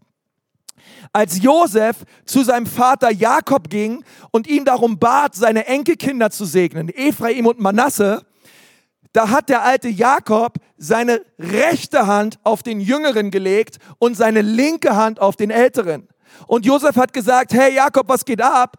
[1.12, 6.90] Als Josef zu seinem Vater Jakob ging und ihn darum bat, seine Enkelkinder zu segnen,
[6.90, 8.26] Ephraim und Manasse,
[9.14, 14.96] da hat der alte Jakob seine rechte Hand auf den Jüngeren gelegt und seine linke
[14.96, 16.08] Hand auf den Älteren.
[16.46, 18.78] Und Josef hat gesagt, hey Jakob, was geht ab?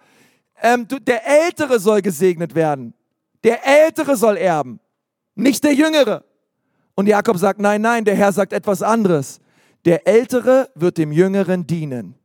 [0.63, 2.95] Ähm, du, der Ältere soll gesegnet werden.
[3.43, 4.79] Der Ältere soll erben,
[5.39, 6.25] nicht der Jüngere.
[6.95, 9.41] Und Jakob sagt, nein, nein, der Herr sagt etwas anderes.
[9.85, 12.17] Der Ältere wird dem Jüngeren dienen.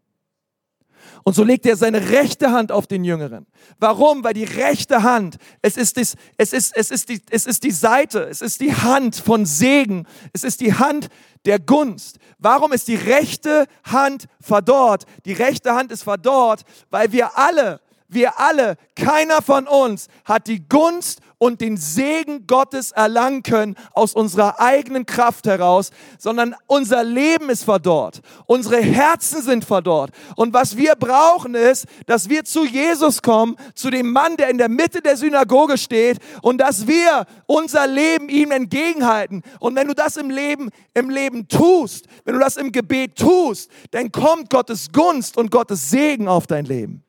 [1.24, 3.46] Und so legt er seine rechte Hand auf den Jüngeren.
[3.80, 4.24] Warum?
[4.24, 7.72] Weil die rechte Hand, es ist, das, es, ist, es, ist die, es ist die
[7.72, 11.08] Seite, es ist die Hand von Segen, es ist die Hand
[11.46, 12.18] der Gunst.
[12.40, 15.06] Warum ist die rechte Hand verdorrt?
[15.26, 17.80] Die rechte Hand ist verdorrt, weil wir alle
[18.14, 24.14] wir alle, keiner von uns hat die Gunst und den Segen Gottes erlangen können aus
[24.14, 28.22] unserer eigenen Kraft heraus, sondern unser Leben ist verdorrt.
[28.46, 30.12] Unsere Herzen sind verdorrt.
[30.38, 34.58] Und was wir brauchen ist, dass wir zu Jesus kommen, zu dem Mann, der in
[34.58, 39.44] der Mitte der Synagoge steht und dass wir unser Leben ihm entgegenhalten.
[39.60, 43.70] Und wenn du das im Leben, im Leben tust, wenn du das im Gebet tust,
[43.92, 47.04] dann kommt Gottes Gunst und Gottes Segen auf dein Leben.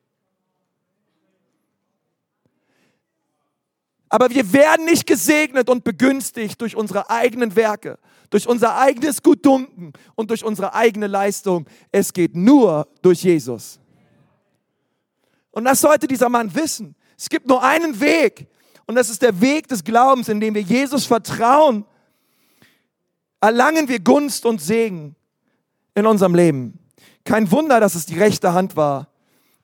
[4.09, 7.97] Aber wir werden nicht gesegnet und begünstigt durch unsere eigenen Werke,
[8.29, 11.65] durch unser eigenes Gutdunken und durch unsere eigene Leistung.
[11.91, 13.79] Es geht nur durch Jesus.
[15.51, 16.95] Und das sollte dieser Mann wissen.
[17.17, 18.47] Es gibt nur einen Weg.
[18.87, 21.85] Und das ist der Weg des Glaubens, in dem wir Jesus vertrauen.
[23.41, 25.15] Erlangen wir Gunst und Segen
[25.95, 26.79] in unserem Leben.
[27.23, 29.07] Kein Wunder, dass es die rechte Hand war.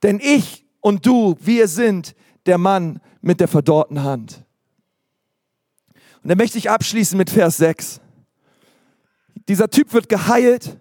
[0.01, 2.15] Denn ich und du, wir sind
[2.47, 4.43] der Mann mit der verdorrten Hand.
[6.23, 8.01] Und dann möchte ich abschließen mit Vers 6.
[9.47, 10.77] Dieser Typ wird geheilt,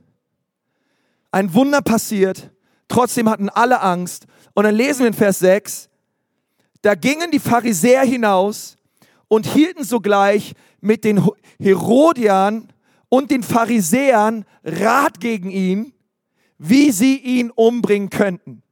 [1.31, 2.51] ein Wunder passiert,
[2.89, 4.27] trotzdem hatten alle Angst.
[4.55, 5.89] Und dann lesen wir in Vers 6,
[6.83, 8.77] da gingen die Pharisäer hinaus
[9.29, 11.25] und hielten sogleich mit den
[11.59, 12.73] Herodian
[13.09, 15.93] und den Pharisäern Rat gegen ihn,
[16.59, 18.63] wie sie ihn umbringen könnten.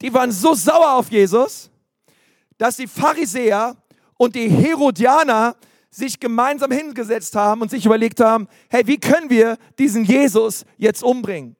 [0.00, 1.70] Die waren so sauer auf Jesus,
[2.58, 3.76] dass die Pharisäer
[4.16, 5.56] und die Herodianer
[5.90, 11.02] sich gemeinsam hingesetzt haben und sich überlegt haben, hey, wie können wir diesen Jesus jetzt
[11.02, 11.56] umbringen?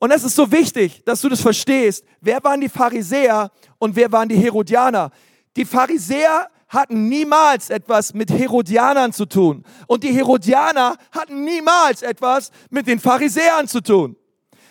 [0.00, 2.04] Und es ist so wichtig, dass du das verstehst.
[2.20, 5.10] Wer waren die Pharisäer und wer waren die Herodianer?
[5.56, 9.64] Die Pharisäer hatten niemals etwas mit Herodianern zu tun.
[9.86, 14.16] Und die Herodianer hatten niemals etwas mit den Pharisäern zu tun.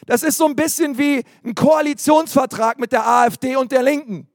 [0.06, 4.28] Das ist so ein bisschen wie ein Koalitionsvertrag mit der AfD und der Linken.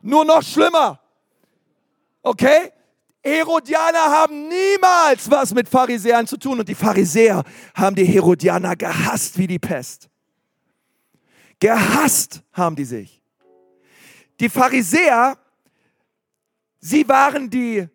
[0.00, 1.00] Nur noch schlimmer.
[2.22, 2.72] Okay?
[3.22, 7.42] Herodianer haben niemals was mit Pharisäern zu tun und die Pharisäer
[7.74, 10.08] haben die Herodianer gehasst wie die Pest.
[11.60, 13.20] Gehasst haben die sich.
[14.38, 15.36] Die Pharisäer,
[16.78, 17.88] sie waren die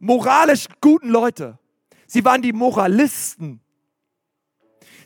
[0.00, 1.58] moralisch guten Leute.
[2.06, 3.60] Sie waren die Moralisten.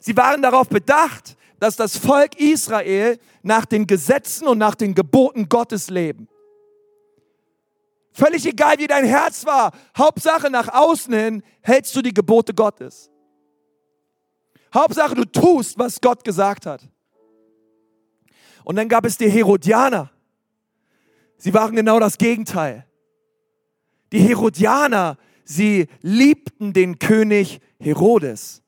[0.00, 5.48] Sie waren darauf bedacht, dass das Volk Israel nach den Gesetzen und nach den Geboten
[5.48, 6.28] Gottes leben.
[8.12, 9.72] Völlig egal, wie dein Herz war.
[9.96, 13.10] Hauptsache, nach außen hin hältst du die Gebote Gottes.
[14.74, 16.88] Hauptsache, du tust, was Gott gesagt hat.
[18.64, 20.10] Und dann gab es die Herodianer.
[21.36, 22.84] Sie waren genau das Gegenteil.
[24.12, 28.62] Die Herodianer, sie liebten den König Herodes.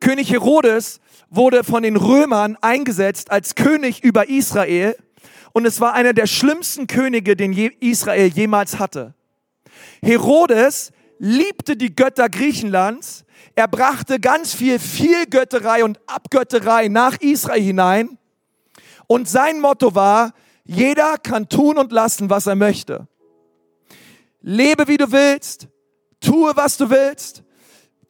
[0.00, 4.96] König Herodes wurde von den Römern eingesetzt als König über Israel
[5.52, 9.14] und es war einer der schlimmsten Könige, den Israel jemals hatte.
[10.02, 13.24] Herodes liebte die Götter Griechenlands.
[13.54, 18.18] Er brachte ganz viel Vielgötterei und Abgötterei nach Israel hinein.
[19.06, 20.32] Und sein Motto war,
[20.64, 23.08] jeder kann tun und lassen, was er möchte.
[24.40, 25.68] Lebe, wie du willst,
[26.20, 27.42] tue, was du willst.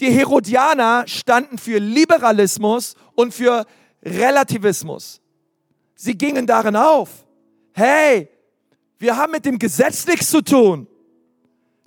[0.01, 3.67] Die Herodianer standen für Liberalismus und für
[4.03, 5.21] Relativismus.
[5.95, 7.27] Sie gingen darin auf.
[7.73, 8.29] Hey,
[8.99, 10.87] wir haben mit dem Gesetz nichts zu tun.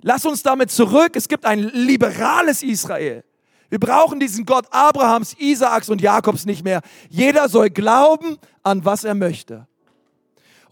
[0.02, 1.12] Lass uns damit zurück.
[1.14, 3.24] Es gibt ein liberales Israel.
[3.70, 6.82] Wir brauchen diesen Gott Abrahams, Isaaks und Jakobs nicht mehr.
[7.08, 9.66] Jeder soll glauben an was er möchte.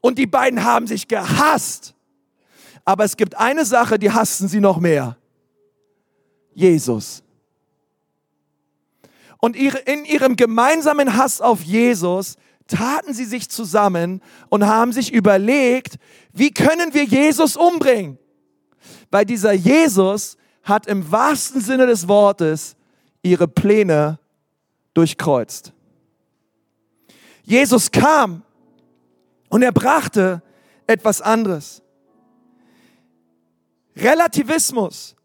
[0.03, 1.95] Und die beiden haben sich gehasst.
[2.85, 5.17] Aber es gibt eine Sache, die hassten sie noch mehr.
[6.53, 7.23] Jesus.
[9.41, 12.37] Und in ihrem gemeinsamen Hass auf Jesus
[12.67, 15.97] taten sie sich zusammen und haben sich überlegt,
[16.33, 18.19] wie können wir Jesus umbringen?
[19.11, 22.77] Weil dieser Jesus hat im wahrsten Sinne des Wortes
[23.23, 24.19] ihre Pläne
[24.95, 25.73] durchkreuzt.
[27.43, 28.43] Jesus kam
[29.49, 30.43] und er brachte
[30.87, 31.83] etwas anderes.
[33.97, 35.17] Relativismus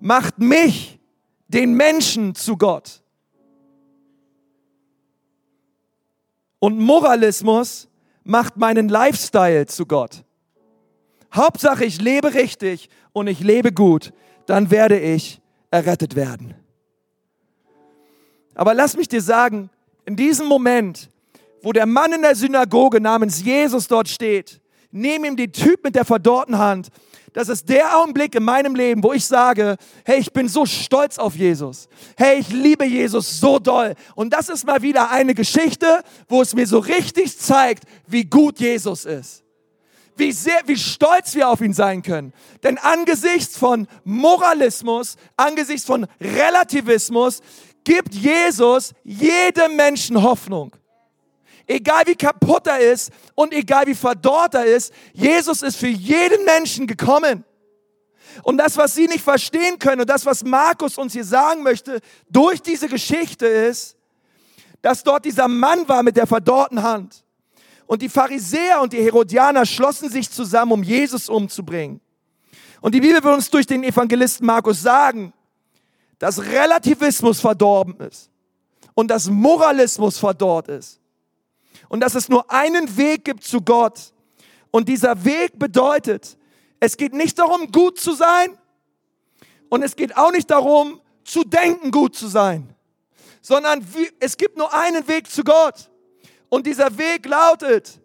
[0.00, 0.98] macht mich,
[1.46, 3.03] den Menschen, zu Gott.
[6.64, 7.88] Und Moralismus
[8.22, 10.24] macht meinen Lifestyle zu Gott.
[11.30, 14.14] Hauptsache, ich lebe richtig und ich lebe gut,
[14.46, 16.54] dann werde ich errettet werden.
[18.54, 19.68] Aber lass mich dir sagen,
[20.06, 21.10] in diesem Moment,
[21.62, 25.94] wo der Mann in der Synagoge namens Jesus dort steht, neben ihm die Typ mit
[25.94, 26.88] der verdorrten Hand
[27.34, 31.18] das ist der Augenblick in meinem Leben, wo ich sage, hey, ich bin so stolz
[31.18, 31.88] auf Jesus.
[32.16, 33.94] Hey, ich liebe Jesus so doll.
[34.14, 38.60] Und das ist mal wieder eine Geschichte, wo es mir so richtig zeigt, wie gut
[38.60, 39.42] Jesus ist.
[40.16, 42.32] Wie sehr, wie stolz wir auf ihn sein können.
[42.62, 47.40] Denn angesichts von Moralismus, angesichts von Relativismus,
[47.82, 50.70] gibt Jesus jedem Menschen Hoffnung.
[51.66, 56.44] Egal wie kaputt er ist und egal wie verdorrt er ist, Jesus ist für jeden
[56.44, 57.44] Menschen gekommen.
[58.42, 62.00] Und das, was Sie nicht verstehen können und das, was Markus uns hier sagen möchte
[62.28, 63.96] durch diese Geschichte ist,
[64.82, 67.24] dass dort dieser Mann war mit der verdorrten Hand.
[67.86, 72.00] Und die Pharisäer und die Herodianer schlossen sich zusammen, um Jesus umzubringen.
[72.80, 75.32] Und die Bibel will uns durch den Evangelisten Markus sagen,
[76.18, 78.30] dass Relativismus verdorben ist
[78.94, 81.00] und dass Moralismus verdorrt ist
[81.88, 84.12] und dass es nur einen Weg gibt zu Gott.
[84.70, 86.36] Und dieser Weg bedeutet,
[86.80, 88.58] es geht nicht darum, gut zu sein
[89.68, 92.74] und es geht auch nicht darum, zu denken, gut zu sein,
[93.40, 93.86] sondern
[94.20, 95.90] es gibt nur einen Weg zu Gott.
[96.48, 98.00] Und dieser Weg lautet,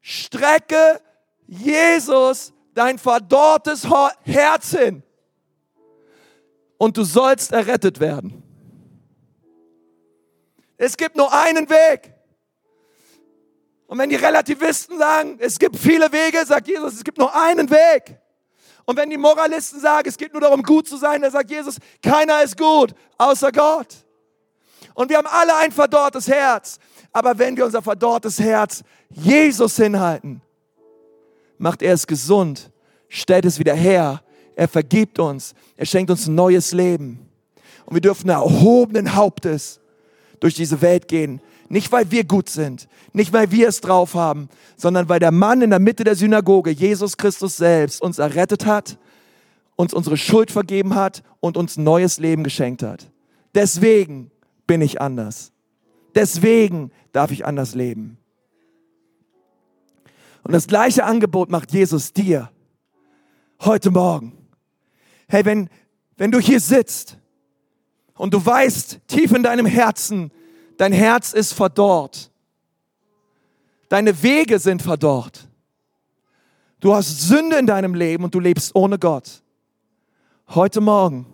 [0.00, 1.00] strecke
[1.46, 3.86] Jesus dein verdorrtes
[4.22, 5.02] Herz hin
[6.78, 8.42] und du sollst errettet werden.
[10.76, 12.13] Es gibt nur einen Weg.
[13.86, 17.68] Und wenn die Relativisten sagen, es gibt viele Wege, sagt Jesus, es gibt nur einen
[17.70, 18.18] Weg.
[18.86, 21.76] Und wenn die Moralisten sagen, es geht nur darum, gut zu sein, dann sagt Jesus,
[22.02, 23.88] keiner ist gut, außer Gott.
[24.94, 26.78] Und wir haben alle ein verdorrtes Herz.
[27.12, 30.42] Aber wenn wir unser verdorrtes Herz Jesus hinhalten,
[31.58, 32.70] macht er es gesund,
[33.08, 34.22] stellt es wieder her,
[34.56, 37.28] er vergibt uns, er schenkt uns ein neues Leben.
[37.86, 39.80] Und wir dürfen erhobenen Hauptes
[40.40, 44.48] durch diese Welt gehen, nicht, weil wir gut sind, nicht, weil wir es drauf haben,
[44.76, 48.98] sondern weil der Mann in der Mitte der Synagoge, Jesus Christus selbst, uns errettet hat,
[49.76, 53.10] uns unsere Schuld vergeben hat und uns neues Leben geschenkt hat.
[53.54, 54.30] Deswegen
[54.66, 55.52] bin ich anders.
[56.14, 58.18] Deswegen darf ich anders leben.
[60.42, 62.50] Und das gleiche Angebot macht Jesus dir
[63.60, 64.32] heute Morgen.
[65.26, 65.70] Hey, wenn,
[66.16, 67.18] wenn du hier sitzt
[68.14, 70.30] und du weißt tief in deinem Herzen,
[70.76, 72.30] Dein Herz ist verdorrt.
[73.88, 75.46] Deine Wege sind verdorrt.
[76.80, 79.42] Du hast Sünde in deinem Leben und du lebst ohne Gott.
[80.48, 81.26] Heute Morgen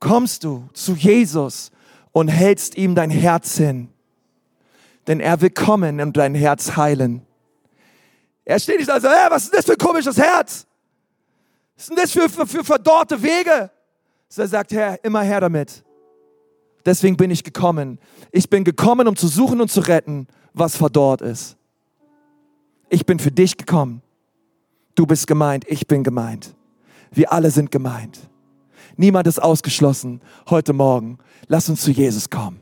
[0.00, 1.70] kommst du zu Jesus
[2.12, 3.88] und hältst ihm dein Herz hin.
[5.06, 7.26] Denn er will kommen und dein Herz heilen.
[8.44, 10.66] Er steht nicht also, hey, was ist das für ein komisches Herz?
[11.76, 13.70] Was sind das für, für, für verdorrte Wege?
[14.28, 15.84] So er sagt, Herr, immer her damit.
[16.84, 17.98] Deswegen bin ich gekommen.
[18.32, 21.56] Ich bin gekommen, um zu suchen und zu retten, was verdorrt ist.
[22.88, 24.02] Ich bin für dich gekommen.
[24.94, 26.54] Du bist gemeint, ich bin gemeint.
[27.10, 28.18] Wir alle sind gemeint.
[28.96, 30.20] Niemand ist ausgeschlossen
[30.50, 31.18] heute Morgen.
[31.46, 32.60] Lass uns zu Jesus kommen.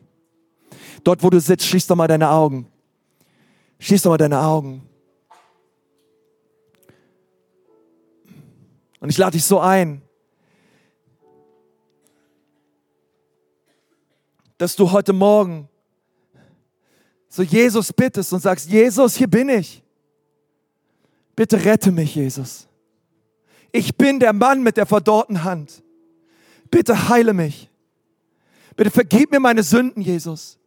[1.03, 2.67] Dort, wo du sitzt, schließ doch mal deine Augen.
[3.79, 4.83] Schließ doch mal deine Augen.
[9.01, 10.03] Und ich lade dich so ein,
[14.59, 15.69] dass du heute Morgen
[17.29, 19.83] so Jesus bittest und sagst, Jesus, hier bin ich.
[21.35, 22.67] Bitte rette mich, Jesus.
[23.73, 25.83] Ich bin der Mann mit der verdorrten Hand.
[26.71, 27.71] Bitte heile mich.
[28.75, 30.59] Bitte vergib mir meine Sünden, Jesus.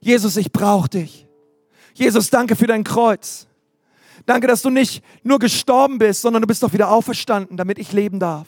[0.00, 1.26] Jesus, ich brauche dich.
[1.94, 3.46] Jesus, danke für dein Kreuz.
[4.24, 7.92] Danke, dass du nicht nur gestorben bist, sondern du bist doch wieder auferstanden, damit ich
[7.92, 8.46] leben darf.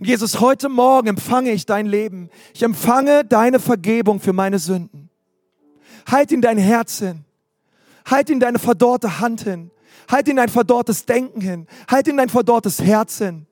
[0.00, 2.30] Und Jesus, heute Morgen empfange ich dein Leben.
[2.54, 5.10] Ich empfange deine Vergebung für meine Sünden.
[6.10, 7.26] Halt in dein Herz hin.
[8.06, 9.70] Halt in deine verdorrte Hand hin.
[10.10, 11.66] Halt in dein verdorrtes Denken hin.
[11.86, 13.46] Halt in dein verdorrtes Herz hin.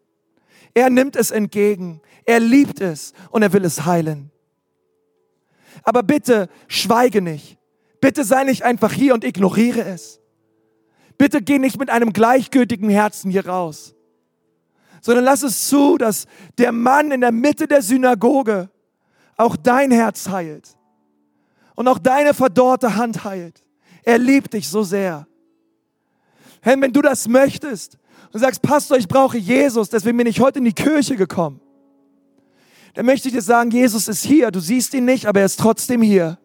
[0.72, 2.00] Er nimmt es entgegen.
[2.24, 4.30] Er liebt es und er will es heilen.
[5.82, 7.58] Aber bitte schweige nicht.
[8.00, 10.18] Bitte sei nicht einfach hier und ignoriere es.
[11.18, 13.94] Bitte geh nicht mit einem gleichgültigen Herzen hier raus,
[15.00, 16.26] sondern lass es zu, dass
[16.58, 18.70] der Mann in der Mitte der Synagoge
[19.36, 20.76] auch dein Herz heilt
[21.74, 23.64] und auch deine verdorrte Hand heilt.
[24.02, 25.26] Er liebt dich so sehr.
[26.60, 27.98] Herr, wenn du das möchtest
[28.32, 31.60] und sagst, Pastor, ich brauche Jesus, deswegen bin ich heute in die Kirche gekommen,
[32.94, 34.50] dann möchte ich dir sagen, Jesus ist hier.
[34.50, 36.38] Du siehst ihn nicht, aber er ist trotzdem hier.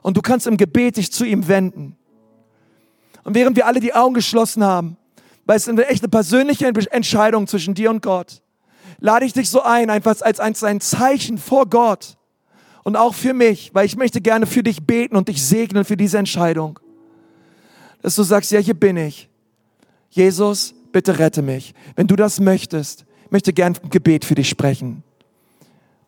[0.00, 1.96] Und du kannst im Gebet dich zu ihm wenden.
[3.24, 4.96] Und während wir alle die Augen geschlossen haben,
[5.44, 8.42] weil es eine echte persönliche Entscheidung zwischen dir und Gott,
[8.98, 12.16] lade ich dich so ein, einfach als ein Zeichen vor Gott
[12.84, 15.96] und auch für mich, weil ich möchte gerne für dich beten und dich segnen für
[15.96, 16.78] diese Entscheidung.
[18.02, 19.28] Dass du sagst, ja, hier bin ich.
[20.10, 21.74] Jesus, bitte rette mich.
[21.94, 25.02] Wenn du das möchtest, möchte gern ein Gebet für dich sprechen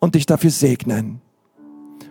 [0.01, 1.21] und dich dafür segnen.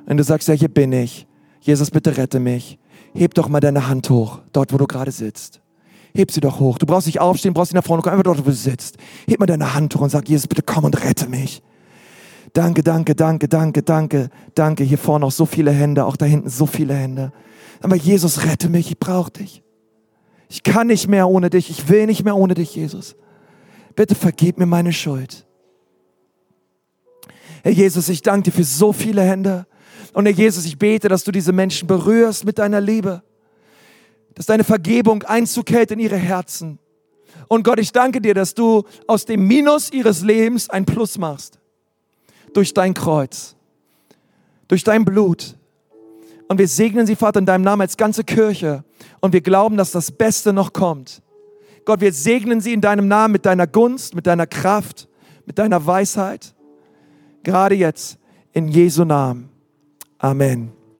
[0.05, 1.27] Wenn du sagst, ja, hier bin ich.
[1.61, 2.79] Jesus, bitte rette mich
[3.13, 5.61] heb doch mal deine Hand hoch, dort wo du gerade sitzt.
[6.15, 6.77] Heb sie doch hoch.
[6.77, 8.97] Du brauchst nicht aufstehen, brauchst nicht nach vorne kommen, einfach dort, wo du sitzt.
[9.27, 11.63] Heb mal deine Hand hoch und sag, Jesus, bitte komm und rette mich.
[12.53, 14.83] Danke, danke, danke, danke, danke, danke.
[14.83, 17.31] Hier vorne auch so viele Hände, auch da hinten so viele Hände.
[17.81, 19.63] Aber Jesus, rette mich, ich brauche dich.
[20.49, 23.15] Ich kann nicht mehr ohne dich, ich will nicht mehr ohne dich, Jesus.
[23.95, 25.47] Bitte vergib mir meine Schuld.
[27.63, 29.65] Herr Jesus, ich danke dir für so viele Hände.
[30.13, 33.23] Und Herr Jesus, ich bete, dass du diese Menschen berührst mit deiner Liebe,
[34.35, 36.79] dass deine Vergebung Einzug hält in ihre Herzen.
[37.47, 41.59] Und Gott, ich danke dir, dass du aus dem Minus ihres Lebens ein Plus machst.
[42.53, 43.55] Durch dein Kreuz,
[44.67, 45.55] durch dein Blut.
[46.47, 48.83] Und wir segnen sie, Vater, in deinem Namen als ganze Kirche.
[49.21, 51.21] Und wir glauben, dass das Beste noch kommt.
[51.85, 55.07] Gott, wir segnen sie in deinem Namen mit deiner Gunst, mit deiner Kraft,
[55.45, 56.53] mit deiner Weisheit.
[57.43, 58.17] Gerade jetzt,
[58.53, 59.49] in Jesu Namen.
[60.19, 60.82] Amen.